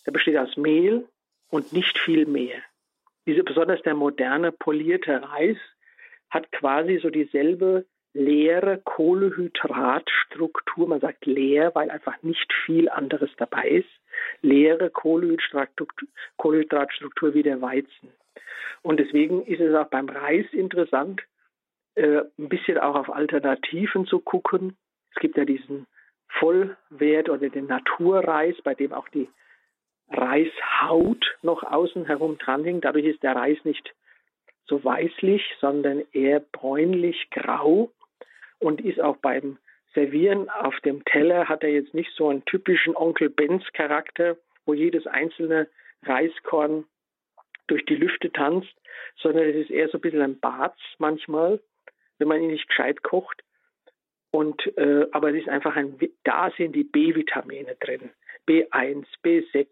[0.07, 1.09] der besteht aus Mehl
[1.51, 2.63] und nicht viel mehr
[3.27, 5.57] diese besonders der moderne polierte Reis
[6.31, 10.87] hat quasi so dieselbe leere Kohlehydratstruktur.
[10.89, 13.91] Man sagt leer, weil einfach nicht viel anderes dabei ist.
[14.43, 18.13] Leere Kohlehydratstruktur wie der Weizen.
[18.83, 21.23] Und deswegen ist es auch beim Reis interessant,
[21.95, 24.77] äh, ein bisschen auch auf Alternativen zu gucken.
[25.15, 25.87] Es gibt ja diesen
[26.29, 29.29] Vollwert oder den Naturreis, bei dem auch die
[30.11, 32.85] Reishaut noch außen herum dran hängt.
[32.85, 33.95] Dadurch ist der Reis nicht
[34.67, 37.91] so weißlich, sondern eher bräunlich-grau
[38.59, 39.59] und ist auch beim
[39.95, 44.75] Servieren auf dem Teller hat er jetzt nicht so einen typischen Onkel Benz Charakter, wo
[44.75, 45.69] jedes einzelne
[46.03, 46.85] Reiskorn
[47.67, 48.75] durch die Lüfte tanzt,
[49.17, 51.61] sondern es ist eher so ein bisschen ein Barz manchmal,
[52.19, 53.43] wenn man ihn nicht gescheit kocht.
[54.31, 58.11] Und äh, aber es ist einfach ein, da sind die B-Vitamine drin,
[58.49, 59.69] B1, B6,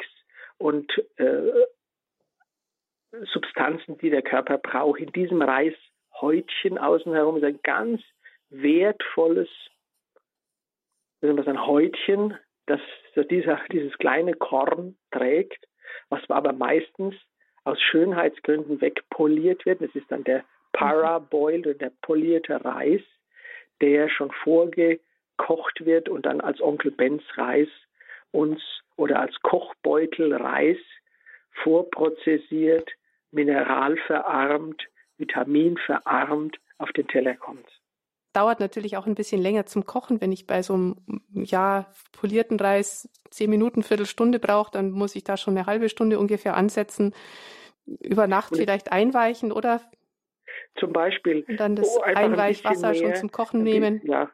[0.63, 1.51] und äh,
[3.33, 5.01] Substanzen, die der Körper braucht.
[5.01, 8.01] In diesem Reishäutchen außen herum ist ein ganz
[8.49, 9.49] wertvolles,
[11.21, 12.81] ein Häutchen, das
[13.29, 15.67] dieser, dieses kleine Korn trägt,
[16.09, 17.15] was aber meistens
[17.65, 19.81] aus Schönheitsgründen wegpoliert wird.
[19.81, 23.03] Das ist dann der Paraboiled oder der polierte Reis,
[23.81, 27.69] der schon vorgekocht wird und dann als Onkel Benz Reis
[28.31, 28.61] uns
[28.97, 30.79] oder als Kochbeutel Reis
[31.63, 32.91] vorprozessiert,
[33.31, 34.87] mineralverarmt
[35.19, 37.67] vitaminverarmt auf den Teller kommt.
[38.33, 40.21] Dauert natürlich auch ein bisschen länger zum Kochen.
[40.21, 40.97] Wenn ich bei so einem
[41.33, 46.19] ja, polierten Reis zehn Minuten, Viertelstunde brauche, dann muss ich da schon eine halbe Stunde
[46.19, 47.15] ungefähr ansetzen.
[47.87, 49.81] Über Nacht vielleicht einweichen oder
[50.77, 51.45] zum Beispiel.
[51.49, 54.01] Und dann das oh, Einweichwasser ein schon zum Kochen nehmen.
[54.05, 54.31] Ja,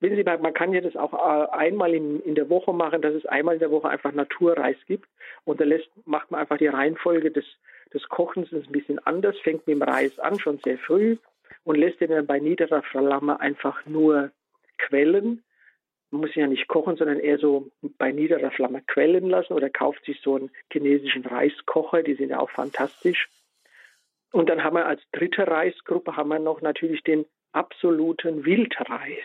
[0.00, 3.14] Wissen Sie, man kann ja das auch äh, einmal in, in, der Woche machen, dass
[3.14, 5.08] es einmal in der Woche einfach Naturreis gibt.
[5.44, 7.46] Und da lässt, macht man einfach die Reihenfolge des,
[7.94, 11.16] des Kochens ein bisschen anders, fängt mit dem Reis an, schon sehr früh,
[11.66, 14.30] und lässt den dann bei niederer Flamme einfach nur
[14.78, 15.42] quellen.
[16.10, 19.68] Man muss ihn ja nicht kochen, sondern eher so bei niederer Flamme quellen lassen oder
[19.68, 23.28] kauft sich so einen chinesischen Reiskocher, die sind ja auch fantastisch.
[24.32, 29.24] Und dann haben wir als dritte Reisgruppe haben wir noch natürlich den absoluten Wildreis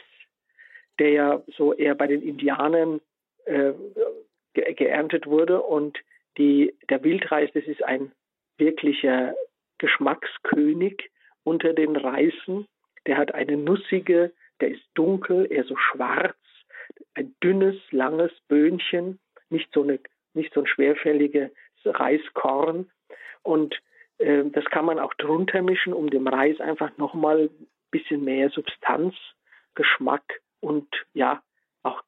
[1.02, 3.02] der ja so eher bei den Indianern
[3.46, 3.74] äh,
[4.54, 5.62] ge geerntet wurde.
[5.62, 5.98] Und
[6.38, 8.12] die, der Wildreis, das ist ein
[8.58, 9.34] wirklicher
[9.80, 11.10] Geschmackskönig
[11.44, 12.68] unter den Reisen.
[13.08, 16.38] Der hat eine nussige, der ist dunkel, eher so schwarz,
[17.14, 19.20] ein dünnes, langes Böhnchen,
[19.50, 20.00] nicht so, eine,
[20.34, 21.52] nicht so ein schwerfälliges
[21.86, 22.90] Reiskorn.
[23.44, 23.76] Und
[24.20, 28.50] äh, das kann man auch drunter mischen, um dem Reis einfach nochmal ein bisschen mehr
[28.50, 29.16] Substanz,
[29.76, 31.42] Geschmack und ja,
[31.84, 32.02] auch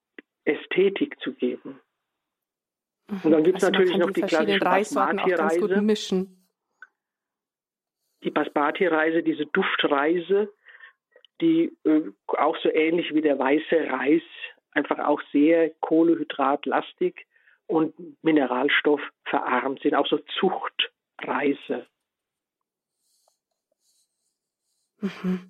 [0.46, 1.80] Ästhetik zu geben.
[3.24, 5.82] Und dann gibt es also natürlich noch die, die klassische Basmati-Reise.
[5.82, 6.43] mischen.
[8.24, 10.52] Die Basmati-Reise, diese Duftreise,
[11.42, 14.22] die äh, auch so ähnlich wie der weiße Reis,
[14.72, 17.26] einfach auch sehr kohlehydratlastig
[17.68, 17.94] und
[18.24, 21.88] Mineralstoff verarmt sind, auch so Zuchtreise.
[25.00, 25.50] Mhm.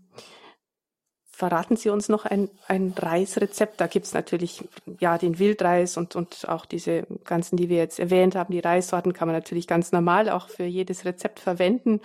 [1.36, 3.82] Verraten Sie uns noch ein, ein Reisrezept.
[3.82, 4.64] Da gibt es natürlich
[5.00, 8.54] ja den Wildreis und, und auch diese ganzen, die wir jetzt erwähnt haben.
[8.54, 12.02] Die Reissorten kann man natürlich ganz normal auch für jedes Rezept verwenden.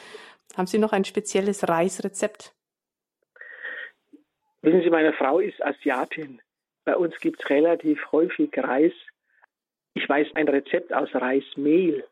[0.57, 2.55] Haben Sie noch ein spezielles Reisrezept?
[4.63, 6.41] Wissen Sie, meine Frau ist Asiatin.
[6.85, 8.93] Bei uns gibt es relativ häufig Reis.
[9.95, 12.05] Ich weiß ein Rezept aus Reismehl.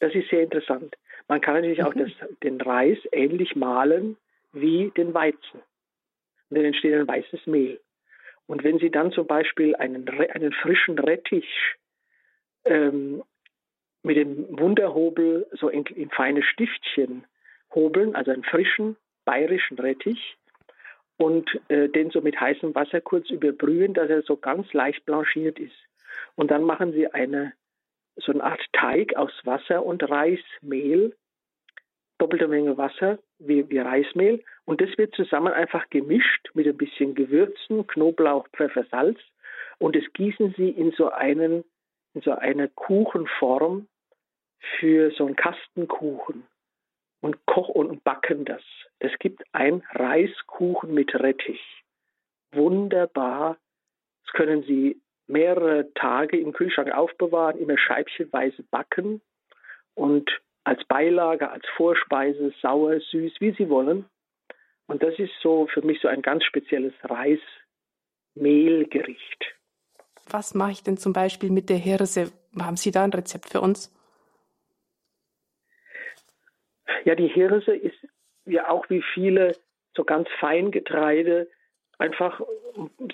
[0.00, 0.96] Das ist sehr interessant.
[1.28, 1.86] Man kann natürlich mhm.
[1.86, 2.10] auch das,
[2.42, 4.16] den Reis ähnlich mahlen
[4.52, 5.62] wie den Weizen
[6.52, 7.80] und dann entsteht ein weißes Mehl.
[8.46, 11.48] Und wenn Sie dann zum Beispiel einen, einen frischen Rettich
[12.66, 13.22] ähm,
[14.02, 17.24] mit dem Wunderhobel so in, in feine Stiftchen
[17.74, 20.36] hobeln, also einen frischen bayerischen Rettich,
[21.22, 25.58] und äh, den so mit heißem Wasser kurz überbrühen, dass er so ganz leicht blanchiert
[25.58, 25.76] ist.
[26.34, 27.52] Und dann machen Sie eine
[28.16, 31.16] so eine Art Teig aus Wasser und Reismehl
[32.18, 34.44] doppelte Menge Wasser wie, wie Reismehl.
[34.64, 39.18] Und das wird zusammen einfach gemischt mit ein bisschen Gewürzen, Knoblauch, Pfeffer, Salz.
[39.78, 41.64] Und das gießen Sie in so einen
[42.14, 43.88] in so eine Kuchenform
[44.78, 46.44] für so einen Kastenkuchen
[47.22, 48.60] und kochen und backen das.
[48.98, 51.62] Das gibt ein Reiskuchen mit Rettich.
[52.52, 53.56] Wunderbar.
[54.24, 59.22] Das können Sie mehrere Tage im Kühlschrank aufbewahren, immer scheibchenweise backen
[59.94, 60.30] und
[60.64, 64.04] als Beilage, als Vorspeise, sauer, süß, wie Sie wollen.
[64.86, 66.92] Und das ist so für mich so ein ganz spezielles
[68.34, 69.54] Reismehlgericht.
[70.28, 72.32] Was mache ich denn zum Beispiel mit der Hirse?
[72.58, 73.92] Haben Sie da ein Rezept für uns?
[77.04, 77.96] Ja, die Hirse ist
[78.44, 79.56] ja auch wie viele
[79.96, 81.48] so ganz Feingetreide
[81.98, 82.40] einfach,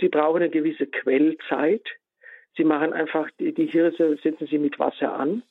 [0.01, 1.87] sie brauchen eine gewisse Quellzeit.
[2.57, 5.43] Sie machen einfach die, die Hirse, setzen sie mit Wasser an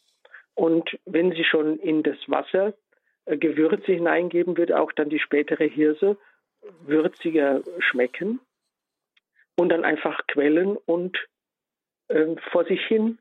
[0.57, 2.73] und wenn Sie schon in das Wasser
[3.25, 6.17] äh, Gewürze hineingeben, wird auch dann die spätere Hirse
[6.81, 8.39] würziger schmecken.
[9.55, 11.15] Und dann einfach quellen und
[12.07, 13.19] äh, vor sich hin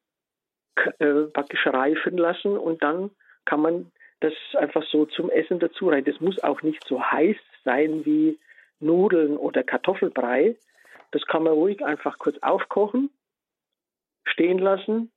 [0.98, 2.56] äh, praktisch reifen lassen.
[2.56, 3.10] Und dann
[3.44, 6.04] kann man das einfach so zum Essen dazu rein.
[6.04, 8.38] Das muss auch nicht so heiß sein wie
[8.80, 10.56] Nudeln oder Kartoffelbrei.
[11.10, 13.10] Das kann man ruhig einfach kurz aufkochen,
[14.24, 15.10] stehen lassen,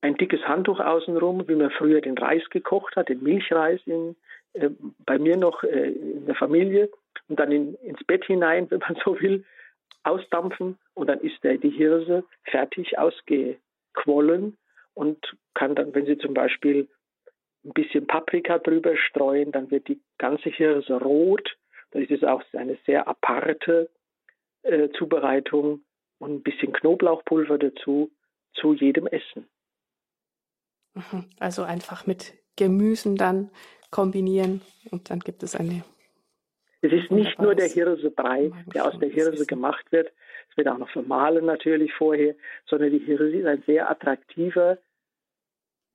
[0.00, 4.16] ein dickes Handtuch außenrum, wie man früher den Reis gekocht hat, den Milchreis in,
[4.54, 4.70] äh,
[5.04, 6.90] bei mir noch äh, in der Familie
[7.28, 9.44] und dann in, ins Bett hinein, wenn man so will,
[10.04, 14.56] ausdampfen und dann ist der, die Hirse fertig ausgequollen
[14.94, 16.88] und kann dann, wenn Sie zum Beispiel
[17.64, 21.56] ein bisschen Paprika drüber streuen, dann wird die ganze Hirse rot.
[21.90, 23.90] Dann ist es auch eine sehr aparte
[24.62, 25.82] äh, Zubereitung
[26.18, 28.10] und ein bisschen Knoblauchpulver dazu
[28.54, 29.48] zu jedem Essen.
[30.94, 31.24] Mhm.
[31.38, 33.50] Also einfach mit Gemüsen dann
[33.90, 35.84] kombinieren und dann gibt es eine.
[36.80, 40.12] Es ist nicht nur der Hirsebrei, der aus der Hirse gemacht wird.
[40.50, 42.34] Es wird auch noch vermahlen natürlich vorher,
[42.66, 44.78] sondern die Hirse ist ein sehr attraktiver,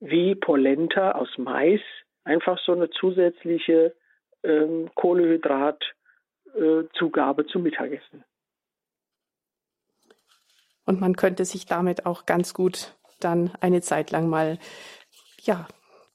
[0.04, 1.80] wie Polenta aus Mais,
[2.26, 3.96] einfach so eine zusätzliche
[4.44, 8.26] ähm, Kohlehydratzugabe äh, zum Mittagessen.
[10.86, 14.60] Und man könnte sich damit auch ganz gut dann eine Zeit lang mal
[15.42, 15.70] ja,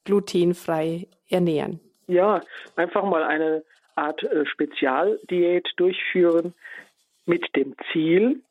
[0.05, 1.81] glutenfrei ernähren.
[2.07, 2.43] Ja,
[2.77, 3.65] einfach mal eine
[3.95, 6.53] Art äh, Spezialdiät durchführen
[7.25, 8.43] mit dem Ziel,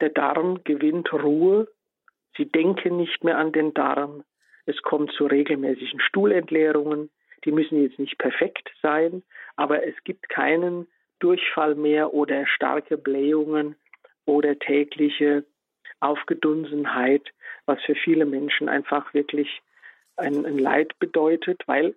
[0.00, 1.68] der Darm gewinnt Ruhe,
[2.40, 4.24] Sie denken nicht mehr an den Darm,
[4.64, 7.10] es kommt zu regelmäßigen Stuhlentleerungen,
[7.44, 9.22] die müssen jetzt nicht perfekt sein,
[9.56, 10.86] aber es gibt keinen
[11.18, 13.76] Durchfall mehr oder starke Blähungen
[14.24, 15.44] oder tägliche
[16.00, 17.28] Aufgedunsenheit,
[17.66, 19.60] was für viele Menschen einfach wirklich
[20.16, 21.94] ein, ein Leid bedeutet, weil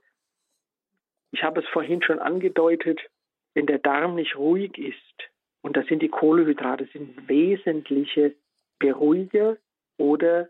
[1.31, 2.99] ich habe es vorhin schon angedeutet,
[3.53, 5.29] wenn der Darm nicht ruhig ist,
[5.61, 8.35] und das sind die Kohlehydrate, sind wesentliche
[8.79, 9.55] Beruhiger
[10.03, 10.49] oder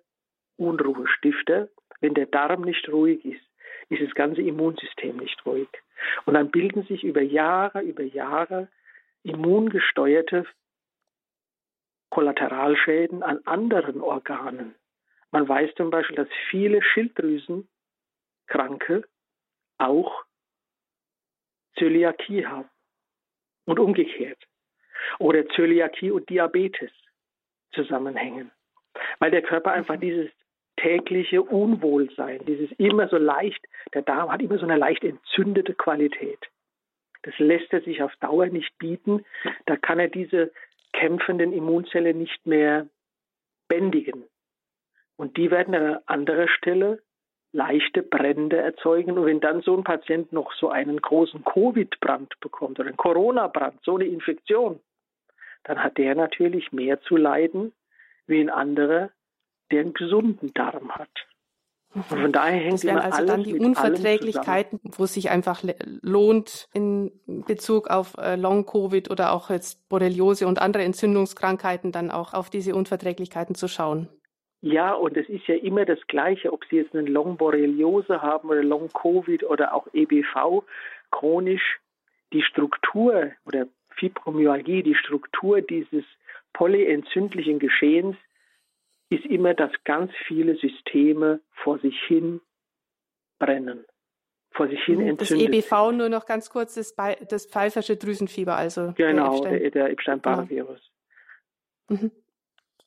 [0.57, 1.69] Unruhestifter.
[2.01, 3.45] Wenn der Darm nicht ruhig ist,
[3.89, 5.69] ist das ganze Immunsystem nicht ruhig.
[6.25, 8.67] Und dann bilden sich über Jahre, über Jahre
[9.21, 10.47] immungesteuerte
[12.09, 14.73] Kollateralschäden an anderen Organen.
[15.31, 19.03] Man weiß zum Beispiel, dass viele Schilddrüsenkranke
[19.77, 20.25] auch
[21.77, 22.69] Zöliakie haben
[23.65, 24.43] und umgekehrt.
[25.19, 26.91] Oder Zöliakie und Diabetes
[27.71, 28.51] zusammenhängen.
[29.19, 30.29] Weil der Körper einfach dieses
[30.77, 33.63] tägliche Unwohlsein, dieses immer so leicht,
[33.93, 36.39] der Darm hat immer so eine leicht entzündete Qualität.
[37.23, 39.25] Das lässt er sich auf Dauer nicht bieten.
[39.65, 40.51] Da kann er diese
[40.91, 42.87] kämpfenden Immunzellen nicht mehr
[43.67, 44.25] bändigen.
[45.15, 47.01] Und die werden an anderer Stelle
[47.53, 49.17] leichte Brände erzeugen.
[49.17, 53.79] Und wenn dann so ein Patient noch so einen großen Covid-Brand bekommt oder einen Corona-Brand,
[53.83, 54.79] so eine Infektion,
[55.63, 57.71] dann hat der natürlich mehr zu leiden
[58.27, 59.09] wie ein anderer,
[59.71, 61.09] der einen gesunden Darm hat.
[61.93, 65.63] Und von daher hängt das wären also dann die Unverträglichkeiten, wo es sich einfach
[66.01, 67.11] lohnt, in
[67.45, 72.73] Bezug auf äh, Long-Covid oder auch jetzt Borreliose und andere Entzündungskrankheiten dann auch auf diese
[72.73, 74.09] Unverträglichkeiten zu schauen.
[74.61, 78.63] Ja, und es ist ja immer das Gleiche, ob Sie jetzt eine Long-Borreliose haben oder
[78.63, 80.63] Long-Covid oder auch EBV,
[81.11, 81.79] chronisch,
[82.31, 86.05] die Struktur oder Fibromyalgie, die Struktur dieses
[86.53, 88.15] polyentzündlichen Geschehens
[89.09, 92.41] ist immer, dass ganz viele Systeme vor sich hin
[93.39, 93.85] brennen,
[94.51, 95.49] vor sich hin entzündet.
[95.49, 96.95] Das EBV nur noch ganz kurz, das,
[97.29, 100.91] das pfeifersche Drüsenfieber, also genau, der, der Epstein-Barr-Virus.
[101.89, 101.97] Ja.
[101.97, 102.11] Mhm.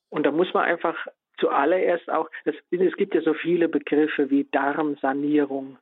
[0.08, 0.96] Und da muss man einfach
[1.38, 5.78] zuallererst auch, das, es gibt ja so viele Begriffe wie Darmsanierung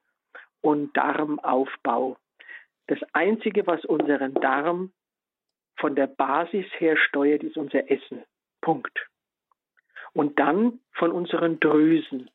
[0.60, 2.16] und Darmaufbau.
[2.86, 4.92] Das Einzige, was unseren Darm
[5.76, 8.24] von der Basis her steuert, ist unser Essen.
[8.60, 9.06] Punkt
[10.14, 12.30] und dann von unseren Drüsen,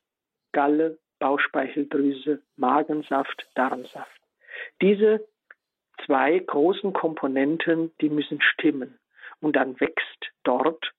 [0.52, 4.20] Galle, Bauchspeicheldrüse, Magensaft, Darmsaft.
[4.80, 5.26] Diese
[6.04, 8.98] zwei großen Komponenten, die müssen stimmen.
[9.40, 10.92] Und dann wächst dort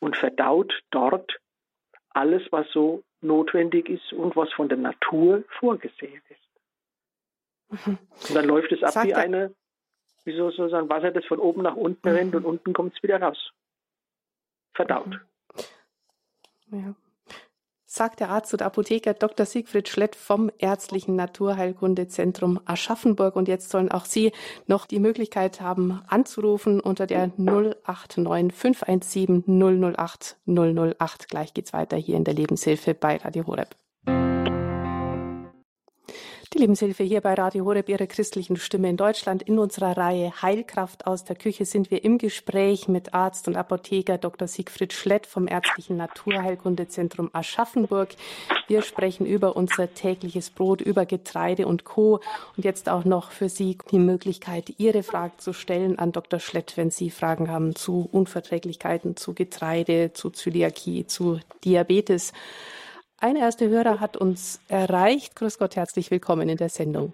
[0.00, 1.38] und verdaut dort
[2.10, 7.86] alles, was so notwendig ist und was von der Natur vorgesehen ist.
[7.86, 7.98] Mhm.
[8.28, 9.54] Und dann läuft es ab Sagt wie eine,
[10.24, 12.14] wie soll so sagen, Wasser, das von oben nach unten mhm.
[12.14, 13.52] rennt und unten kommt es wieder raus.
[14.74, 15.08] Verdaut.
[15.08, 16.78] Mhm.
[16.78, 16.94] Ja.
[17.84, 19.44] Sagt der Arzt oder Apotheker Dr.
[19.44, 23.36] Siegfried Schlett vom Ärztlichen Naturheilkundezentrum Aschaffenburg.
[23.36, 24.32] Und jetzt sollen auch Sie
[24.66, 29.44] noch die Möglichkeit haben, anzurufen unter der 089 517
[29.94, 31.28] 008 008.
[31.28, 33.76] Gleich geht's weiter hier in der Lebenshilfe bei Radio Horeb.
[36.54, 39.42] Die Lebenshilfe hier bei Radio Horeb, Ihrer christlichen Stimme in Deutschland.
[39.42, 44.18] In unserer Reihe Heilkraft aus der Küche sind wir im Gespräch mit Arzt und Apotheker
[44.18, 44.46] Dr.
[44.46, 48.10] Siegfried Schlett vom Ärztlichen Naturheilkundezentrum Aschaffenburg.
[48.68, 52.20] Wir sprechen über unser tägliches Brot, über Getreide und Co.
[52.54, 56.38] Und jetzt auch noch für Sie die Möglichkeit, Ihre Fragen zu stellen an Dr.
[56.38, 62.34] Schlett, wenn Sie Fragen haben zu Unverträglichkeiten, zu Getreide, zu Zöliakie, zu Diabetes.
[63.22, 65.36] Ein erster Hörer hat uns erreicht.
[65.36, 67.12] Grüß Gott, herzlich willkommen in der Sendung.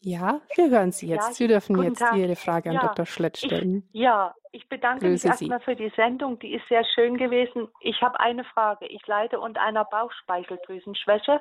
[0.00, 1.26] Ja, wir hören Sie jetzt.
[1.26, 2.16] Ja, Sie dürfen jetzt Tag.
[2.16, 3.04] Ihre Frage an ja, Dr.
[3.04, 3.82] Schlett stellen.
[3.92, 6.38] Ich, ja, ich bedanke Grüße mich erstmal für die Sendung.
[6.38, 7.66] Die ist sehr schön gewesen.
[7.80, 8.86] Ich habe eine Frage.
[8.86, 11.40] Ich leide unter einer Bauchspeicheldrüsenschwäche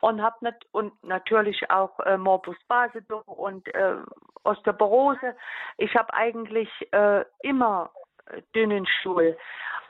[0.00, 3.96] und habe nat und natürlich auch äh, Morbus Basedow und äh,
[4.44, 5.34] Osteoporose.
[5.78, 7.90] Ich habe eigentlich äh, immer
[8.26, 9.36] äh, dünnen Stuhl.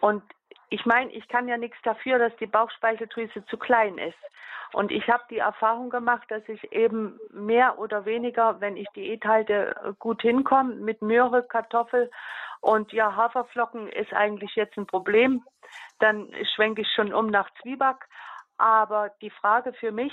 [0.01, 0.23] Und
[0.73, 4.19] ich meine, ich kann ja nichts dafür, dass die Bauchspeicheldrüse zu klein ist.
[4.73, 9.23] Und ich habe die Erfahrung gemacht, dass ich eben mehr oder weniger, wenn ich Diät
[9.27, 12.11] halte, gut hinkomme mit Möhre, Kartoffel
[12.63, 15.45] und ja, Haferflocken ist eigentlich jetzt ein Problem.
[15.99, 18.09] Dann schwenke ich schon um nach Zwieback.
[18.57, 20.13] Aber die Frage für mich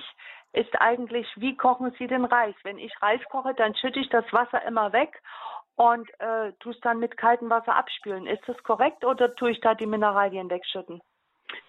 [0.53, 2.55] ist eigentlich, wie kochen Sie den Reis?
[2.63, 5.21] Wenn ich Reis koche, dann schütte ich das Wasser immer weg
[5.75, 8.27] und äh, tue es dann mit kaltem Wasser abspülen.
[8.27, 11.01] Ist das korrekt oder tue ich da die Mineralien wegschütten?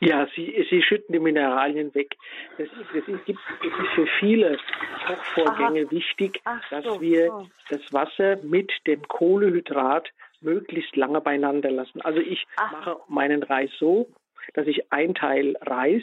[0.01, 2.16] Ja, Sie, Sie schütten die Mineralien weg.
[2.59, 4.59] Das, das, ist, das ist für viele
[5.07, 5.91] Kochvorgänge Aha.
[5.91, 7.01] wichtig, Ach dass so.
[7.01, 7.47] wir oh.
[7.68, 10.11] das Wasser mit dem Kohlehydrat
[10.41, 12.01] möglichst lange beieinander lassen.
[12.01, 12.72] Also ich Ach.
[12.72, 14.09] mache meinen Reis so,
[14.55, 16.03] dass ich ein Teil Reis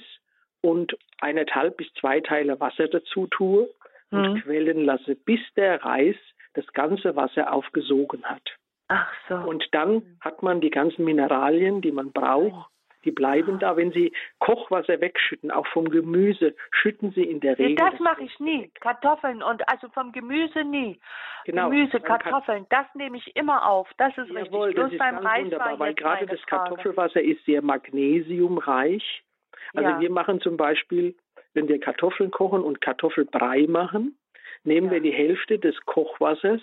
[0.62, 3.70] und eineinhalb bis zwei Teile Wasser dazu tue
[4.12, 4.42] und mhm.
[4.42, 6.16] quellen lasse, bis der Reis
[6.54, 8.44] das ganze Wasser aufgesogen hat.
[8.88, 9.36] Ach so.
[9.36, 12.72] Und dann hat man die ganzen Mineralien, die man braucht,
[13.04, 13.78] die bleiben da.
[13.78, 17.76] Wenn Sie Kochwasser wegschütten, auch vom Gemüse, schütten Sie in der Regel.
[17.76, 18.70] Nee, das mache ich nie.
[18.82, 21.00] Kartoffeln und also vom Gemüse nie.
[21.46, 21.70] Genau.
[21.70, 23.90] Gemüse, Kartoffeln, das nehme ich immer auf.
[23.98, 24.84] Das ist Jawohl, richtig.
[24.84, 29.24] Das ist beim Reis wunderbar, weil gerade das Kartoffelwasser ist sehr magnesiumreich.
[29.74, 30.00] Also ja.
[30.00, 31.16] wir machen zum Beispiel,
[31.54, 34.18] wenn wir Kartoffeln kochen und Kartoffelbrei machen,
[34.64, 34.94] nehmen ja.
[34.94, 36.62] wir die Hälfte des Kochwassers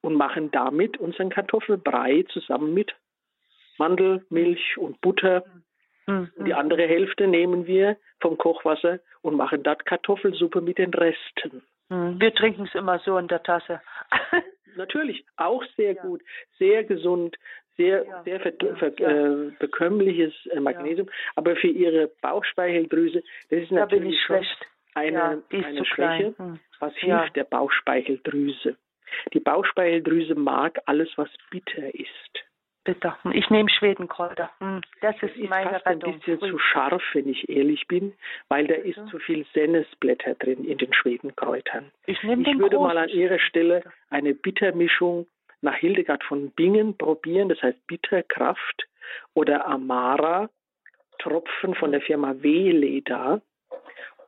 [0.00, 2.94] und machen damit unseren Kartoffelbrei zusammen mit
[3.78, 5.44] Mandelmilch und Butter
[6.08, 6.30] Mhm.
[6.46, 11.62] Die andere Hälfte nehmen wir vom Kochwasser und machen dort Kartoffelsuppe mit den Resten.
[11.90, 12.18] Mhm.
[12.18, 13.80] Wir trinken es immer so in der Tasse.
[14.76, 16.02] Natürlich, auch sehr ja.
[16.02, 16.22] gut,
[16.58, 17.36] sehr gesund,
[17.78, 18.22] sehr, ja.
[18.24, 18.52] sehr ver
[18.98, 19.08] ja.
[19.08, 21.08] äh, bekömmliches äh, Magnesium.
[21.36, 24.40] Aber für Ihre Bauchspeicheldrüse, das ist natürlich da
[24.94, 26.34] eine, eine Schwäche.
[26.36, 26.60] Hm.
[26.80, 28.76] Was hilft der Bauchspeicheldrüse?
[29.32, 32.44] Die Bauchspeicheldrüse mag alles, was bitter ist
[32.88, 33.18] bitter.
[33.32, 34.50] Ich nehme Schwedenkräuter.
[34.60, 36.14] Hm, das ist, ist meine fast Rettung.
[36.14, 38.14] ein bisschen zu scharf, wenn ich ehrlich bin,
[38.48, 41.90] weil da ist zu viel Sennesblätter drin in den Schwedenkräutern.
[42.06, 45.26] Ich, nehme ich würde mal an Ihrer Stelle eine Bittermischung
[45.60, 48.86] nach Hildegard von Bingen probieren, das heißt Bitterkraft
[49.34, 50.50] oder Amara,
[51.18, 53.40] Tropfen von der Firma Weleda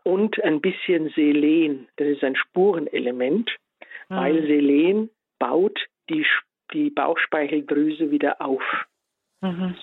[0.02, 3.50] und ein bisschen Selen, das ist ein Spurenelement,
[4.08, 4.16] mhm.
[4.16, 5.78] weil Selen baut
[6.08, 6.26] die
[6.72, 8.62] die Bauchspeicheldrüse wieder auf.
[9.40, 9.74] Mhm.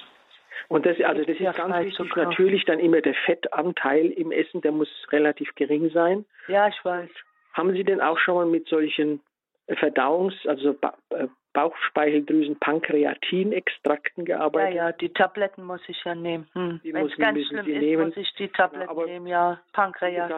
[0.70, 2.16] Und das, also das ist ganz wichtig.
[2.16, 6.26] Natürlich dann immer der Fettanteil im Essen, der muss relativ gering sein.
[6.48, 7.10] Ja, ich weiß.
[7.54, 9.22] Haben Sie denn auch schon mal mit solchen
[9.68, 14.76] Verdauungs-, also ba äh, Bauchspeicheldrüsen, Pankreatinextrakten gearbeitet?
[14.76, 16.48] Ja, ja, die Tabletten muss ich ja nehmen.
[16.54, 16.80] Hm.
[16.84, 18.06] Wenn es ganz schlimm ist, nehmen.
[18.06, 19.60] muss ich die Tabletten ja, nehmen, ja.
[19.74, 20.32] Pankreas,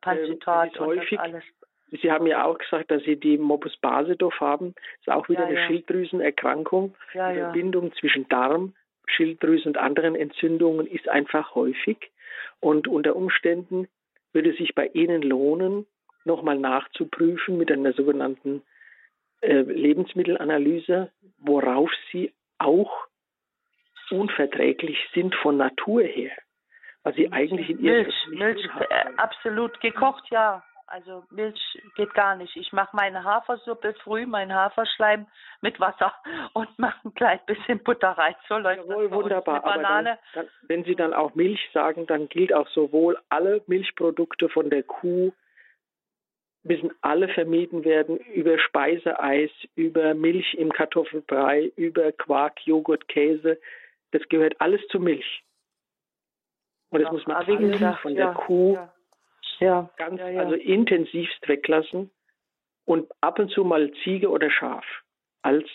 [0.00, 1.44] Panzitat ähm, und alles.
[1.90, 4.74] Sie haben ja auch gesagt, dass Sie die Morbus Basedorf haben.
[4.74, 5.66] Das ist auch wieder ja, eine ja.
[5.66, 6.94] Schilddrüsenerkrankung.
[7.14, 8.74] Ja, die Verbindung zwischen Darm,
[9.06, 12.12] Schilddrüse und anderen Entzündungen ist einfach häufig.
[12.60, 13.88] Und unter Umständen
[14.32, 15.86] würde es sich bei Ihnen lohnen,
[16.24, 18.62] nochmal nachzuprüfen mit einer sogenannten
[19.42, 23.06] Lebensmittelanalyse, worauf Sie auch
[24.10, 26.32] unverträglich sind von Natur her.
[27.02, 30.62] Was Sie eigentlich in Ihrem Milch, Milch äh, absolut gekocht, ja.
[30.86, 31.60] Also Milch
[31.94, 32.56] geht gar nicht.
[32.56, 35.26] Ich mache meine Hafersuppe früh, meinen Haferschleim
[35.60, 36.12] mit Wasser
[36.52, 38.34] und mache ein klein bisschen Butter rein.
[38.48, 39.64] So läuft Jawohl, das wunderbar.
[39.64, 44.48] Aber dann, dann, wenn Sie dann auch Milch sagen, dann gilt auch sowohl alle Milchprodukte
[44.48, 45.32] von der Kuh
[46.62, 53.58] müssen alle vermieden werden über Speiseeis, über Milch im Kartoffelbrei, über Quark, Joghurt, Käse.
[54.10, 55.42] Das gehört alles zu Milch.
[56.90, 58.78] Und das ja, muss man alles von der ja, Kuh
[59.60, 62.10] ja ganz also intensivst weglassen
[62.84, 64.84] und ab und zu mal Ziege oder Schaf
[65.42, 65.68] als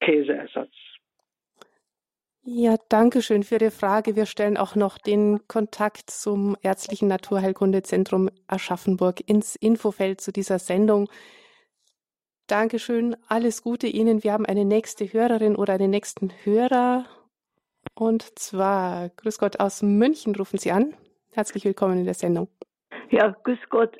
[0.00, 0.72] Käseersatz.
[2.48, 4.14] Ja, danke schön für Ihre Frage.
[4.14, 11.08] Wir stellen auch noch den Kontakt zum Ärztlichen Naturheilkundezentrum Aschaffenburg ins Infofeld zu dieser Sendung.
[12.46, 14.22] Dankeschön, alles Gute Ihnen.
[14.22, 17.06] Wir haben eine nächste Hörerin oder einen nächsten Hörer.
[17.96, 20.94] Und zwar, Grüß Gott, aus München rufen Sie an.
[21.32, 22.46] Herzlich willkommen in der Sendung.
[23.10, 23.96] Ja, grüß Gott.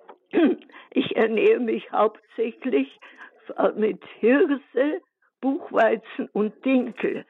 [0.92, 2.96] Ich ernähre mich hauptsächlich
[3.74, 5.02] mit Hirse,
[5.40, 7.26] Buchweizen und Dinkel.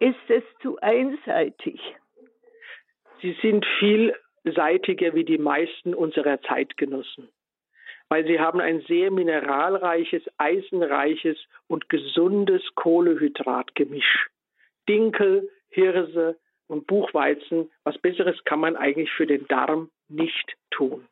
[0.00, 1.78] Ist es zu einseitig?
[3.20, 7.28] Sie sind vielseitiger wie die meisten unserer Zeitgenossen,
[8.08, 11.36] weil sie haben ein sehr mineralreiches, eisenreiches
[11.68, 14.30] und gesundes Kohlehydratgemisch.
[14.88, 21.06] Dinkel, Hirse und Buchweizen, was Besseres kann man eigentlich für den Darm nicht tun.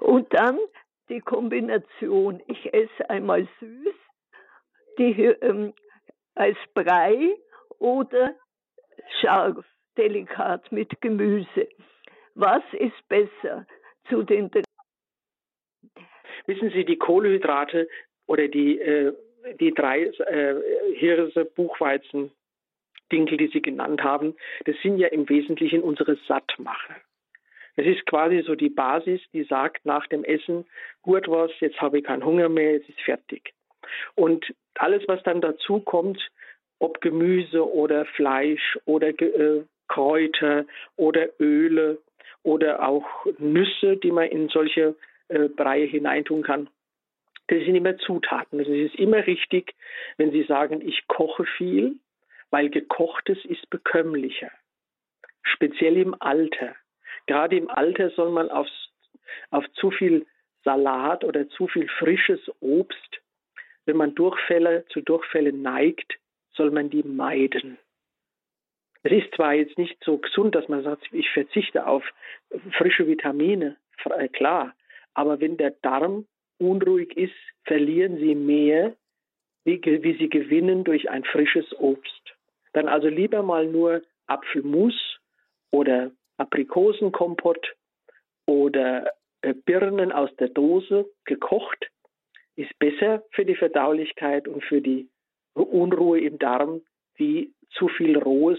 [0.00, 0.58] Und dann
[1.08, 3.94] die Kombination, ich esse einmal süß,
[4.98, 5.72] die, ähm,
[6.38, 7.36] als Brei
[7.78, 8.34] oder
[9.20, 9.64] scharf,
[9.96, 11.68] delikat mit Gemüse.
[12.34, 13.66] Was ist besser
[14.08, 14.50] zu den
[16.46, 17.88] Wissen Sie, die Kohlenhydrate
[18.26, 19.12] oder die, äh,
[19.60, 20.54] die drei äh,
[20.94, 22.30] Hirse, Buchweizen,
[23.10, 24.34] Dinkel, die Sie genannt haben,
[24.64, 26.96] das sind ja im Wesentlichen unsere Sattmacher.
[27.76, 30.66] Es ist quasi so die Basis, die sagt nach dem Essen,
[31.02, 33.52] gut was, jetzt habe ich keinen Hunger mehr, jetzt ist fertig.
[34.14, 36.30] Und alles, was dann dazu kommt,
[36.78, 40.64] ob Gemüse oder Fleisch oder äh, Kräuter
[40.96, 41.98] oder Öle
[42.42, 44.94] oder auch Nüsse, die man in solche
[45.28, 46.68] äh, Breie hineintun kann,
[47.48, 48.58] das sind immer Zutaten.
[48.58, 49.74] Also es ist immer richtig,
[50.18, 51.96] wenn Sie sagen, ich koche viel,
[52.50, 54.50] weil gekochtes ist bekömmlicher.
[55.42, 56.76] Speziell im Alter.
[57.26, 58.90] Gerade im Alter soll man aufs,
[59.50, 60.26] auf zu viel
[60.64, 63.20] Salat oder zu viel frisches Obst,
[63.88, 66.18] wenn man Durchfälle zu Durchfällen neigt,
[66.52, 67.78] soll man die meiden.
[69.02, 72.04] Es ist zwar jetzt nicht so gesund, dass man sagt, ich verzichte auf
[72.76, 74.74] frische Vitamine, äh, klar,
[75.14, 76.26] aber wenn der Darm
[76.58, 77.34] unruhig ist,
[77.64, 78.94] verlieren sie mehr,
[79.64, 82.34] wie, wie sie gewinnen durch ein frisches Obst.
[82.74, 84.94] Dann also lieber mal nur Apfelmus
[85.70, 87.74] oder Aprikosenkompott
[88.44, 89.10] oder
[89.40, 91.88] äh, Birnen aus der Dose gekocht,
[92.58, 95.08] ist besser für die Verdaulichkeit und für die
[95.54, 96.82] Unruhe im Darm
[97.14, 98.58] wie zu viel rohes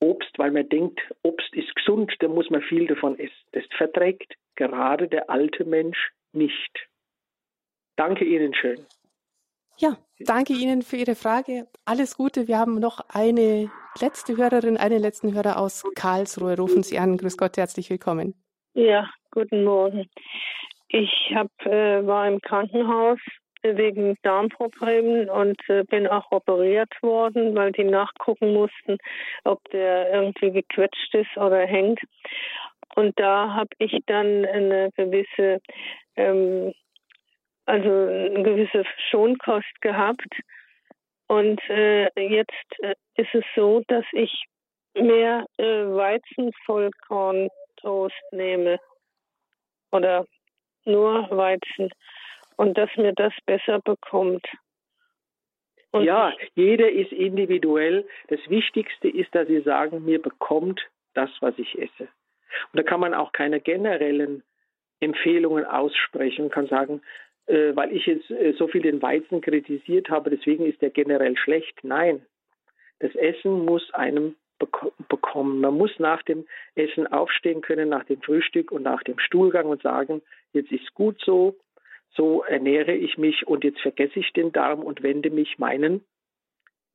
[0.00, 3.34] Obst, weil man denkt, Obst ist gesund, da muss man viel davon essen.
[3.52, 6.88] Das verträgt gerade der alte Mensch nicht.
[7.96, 8.84] Danke Ihnen schön.
[9.76, 11.68] Ja, danke Ihnen für Ihre Frage.
[11.84, 12.48] Alles Gute.
[12.48, 13.70] Wir haben noch eine
[14.00, 16.56] letzte Hörerin, einen letzten Hörer aus Karlsruhe.
[16.56, 17.16] Rufen Sie an.
[17.16, 18.34] Grüß Gott, herzlich willkommen.
[18.74, 20.08] Ja, guten Morgen.
[20.88, 23.18] Ich hab, äh, war im Krankenhaus
[23.62, 28.96] wegen Darmproblemen und äh, bin auch operiert worden, weil die nachgucken mussten,
[29.44, 32.00] ob der irgendwie gequetscht ist oder hängt.
[32.94, 35.60] Und da habe ich dann eine gewisse,
[36.16, 36.72] ähm,
[37.66, 40.40] also eine gewisse Schonkost gehabt.
[41.26, 44.46] Und äh, jetzt äh, ist es so, dass ich
[44.94, 48.78] mehr äh, Weizenvollkorntoast nehme
[49.92, 50.24] oder
[50.88, 51.90] nur Weizen
[52.56, 54.44] und dass mir das besser bekommt.
[55.90, 58.06] Und ja, jeder ist individuell.
[58.28, 60.80] Das Wichtigste ist, dass Sie sagen, mir bekommt
[61.14, 62.08] das, was ich esse.
[62.72, 64.42] Und da kann man auch keine generellen
[65.00, 67.00] Empfehlungen aussprechen und kann sagen,
[67.46, 71.36] äh, weil ich jetzt äh, so viel den Weizen kritisiert habe, deswegen ist der generell
[71.36, 71.78] schlecht.
[71.82, 72.26] Nein,
[72.98, 75.60] das Essen muss einem bekommen.
[75.60, 79.82] Man muss nach dem Essen aufstehen können, nach dem Frühstück und nach dem Stuhlgang und
[79.82, 81.56] sagen, jetzt ist gut so,
[82.10, 86.04] so ernähre ich mich und jetzt vergesse ich den Darm und wende mich meinen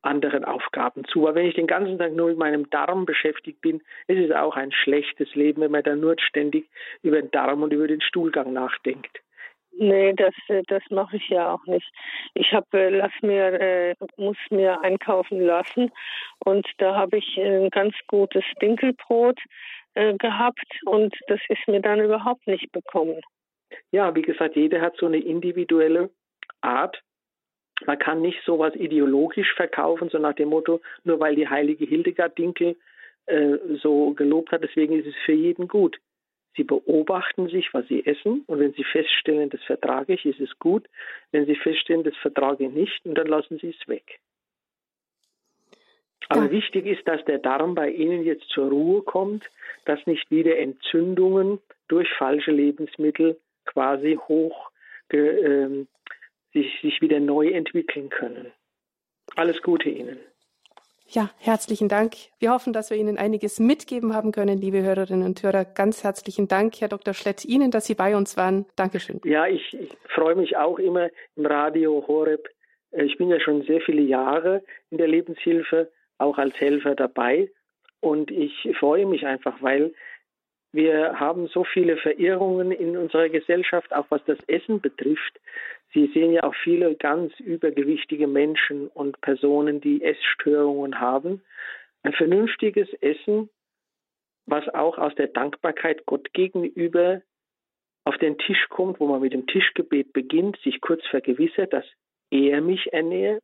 [0.01, 1.27] anderen Aufgaben zu.
[1.27, 4.55] Aber wenn ich den ganzen Tag nur mit meinem Darm beschäftigt bin, ist es auch
[4.55, 6.69] ein schlechtes Leben, wenn man dann nur ständig
[7.01, 9.21] über den Darm und über den Stuhlgang nachdenkt.
[9.75, 10.33] Nee, das,
[10.67, 11.89] das mache ich ja auch nicht.
[12.35, 15.91] Ich habe, äh, lass mir, äh, muss mir einkaufen lassen
[16.45, 19.39] und da habe ich ein ganz gutes Dinkelbrot
[19.95, 23.19] äh, gehabt und das ist mir dann überhaupt nicht bekommen.
[23.91, 26.11] Ja, wie gesagt, jeder hat so eine individuelle
[26.61, 27.01] Art.
[27.85, 32.37] Man kann nicht sowas ideologisch verkaufen, so nach dem Motto, nur weil die heilige Hildegard
[32.37, 32.75] Dinkel
[33.25, 35.97] äh, so gelobt hat, deswegen ist es für jeden gut.
[36.55, 40.57] Sie beobachten sich, was sie essen, und wenn sie feststellen, das vertrage ich, ist es
[40.59, 40.87] gut.
[41.31, 44.19] Wenn sie feststellen, das vertrage ich nicht, und dann lassen sie es weg.
[46.29, 46.51] Aber ja.
[46.51, 49.49] wichtig ist, dass der Darm bei Ihnen jetzt zur Ruhe kommt,
[49.85, 54.71] dass nicht wieder Entzündungen durch falsche Lebensmittel quasi hoch
[55.09, 55.85] äh,
[56.53, 58.51] sich, sich wieder neu entwickeln können.
[59.35, 60.19] Alles Gute Ihnen.
[61.07, 62.13] Ja, herzlichen Dank.
[62.39, 65.65] Wir hoffen, dass wir Ihnen einiges mitgeben haben können, liebe Hörerinnen und Hörer.
[65.65, 67.13] Ganz herzlichen Dank, Herr Dr.
[67.13, 68.65] Schlett, Ihnen, dass Sie bei uns waren.
[68.75, 69.19] Dankeschön.
[69.23, 72.47] Ja, ich, ich freue mich auch immer im Radio Horeb.
[72.91, 77.51] Äh, ich bin ja schon sehr viele Jahre in der Lebenshilfe, auch als Helfer dabei.
[77.99, 79.93] Und ich freue mich einfach, weil
[80.73, 85.39] wir haben so viele Verirrungen in unserer Gesellschaft, auch was das Essen betrifft.
[85.93, 91.43] Sie sehen ja auch viele ganz übergewichtige Menschen und Personen, die Essstörungen haben.
[92.01, 93.49] Ein vernünftiges Essen,
[94.45, 97.21] was auch aus der Dankbarkeit Gott gegenüber
[98.05, 101.85] auf den Tisch kommt, wo man mit dem Tischgebet beginnt, sich kurz vergewissert, dass
[102.31, 103.43] er mich ernährt,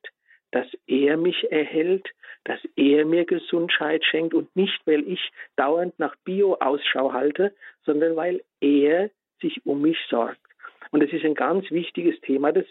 [0.51, 2.09] dass er mich erhält,
[2.43, 8.15] dass er mir Gesundheit schenkt und nicht, weil ich dauernd nach Bio Ausschau halte, sondern
[8.15, 10.48] weil er sich um mich sorgt.
[10.91, 12.65] Und es ist ein ganz wichtiges Thema, das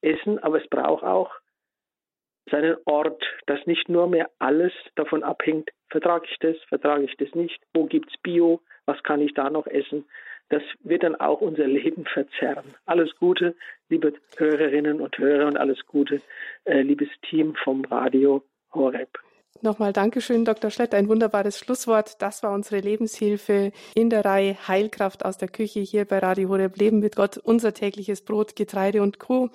[0.00, 1.30] Essen, aber es braucht auch
[2.50, 7.32] seinen Ort, dass nicht nur mehr alles davon abhängt, vertrage ich das, vertrage ich das
[7.34, 10.04] nicht, wo gibt es Bio, was kann ich da noch essen,
[10.48, 12.74] das wird dann auch unser Leben verzerren.
[12.84, 13.54] Alles Gute,
[13.88, 16.20] liebe Hörerinnen und Hörer und alles Gute,
[16.64, 18.42] äh, liebes Team vom Radio
[18.72, 19.18] Horeb.
[19.60, 20.70] Nochmal Dankeschön, Dr.
[20.70, 20.94] Schlett.
[20.94, 22.20] Ein wunderbares Schlusswort.
[22.20, 26.76] Das war unsere Lebenshilfe in der Reihe Heilkraft aus der Küche hier bei Radio Horeb.
[26.78, 29.50] Leben mit Gott, unser tägliches Brot, Getreide und Co.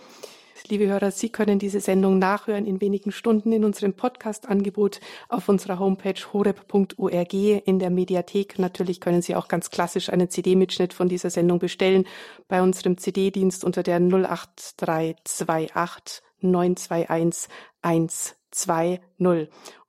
[0.70, 5.80] Liebe Hörer, Sie können diese Sendung nachhören in wenigen Stunden in unserem Podcast-Angebot auf unserer
[5.80, 8.60] Homepage horeb.org in der Mediathek.
[8.60, 12.06] Natürlich können Sie auch ganz klassisch einen CD-Mitschnitt von dieser Sendung bestellen
[12.48, 17.50] bei unserem CD-Dienst unter der 08328 921
[17.82, 19.00] 120.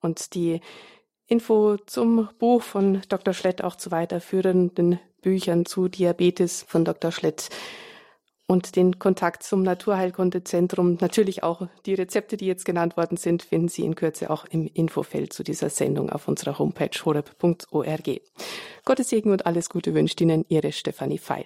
[0.01, 0.61] Und die
[1.27, 3.35] Info zum Buch von Dr.
[3.35, 7.13] Schlett auch zu weiterführenden Büchern zu Diabetes von Dr.
[7.13, 7.51] Schlett
[8.47, 10.97] und den Kontakt zum Naturheilkundezentrum.
[11.01, 14.67] Natürlich auch die Rezepte, die jetzt genannt worden sind, finden Sie in Kürze auch im
[14.73, 18.21] Infofeld zu dieser Sendung auf unserer Homepage horeb.org.
[18.87, 21.45] Gottes Segen und alles Gute wünscht Ihnen Ihre Stefanie Feil.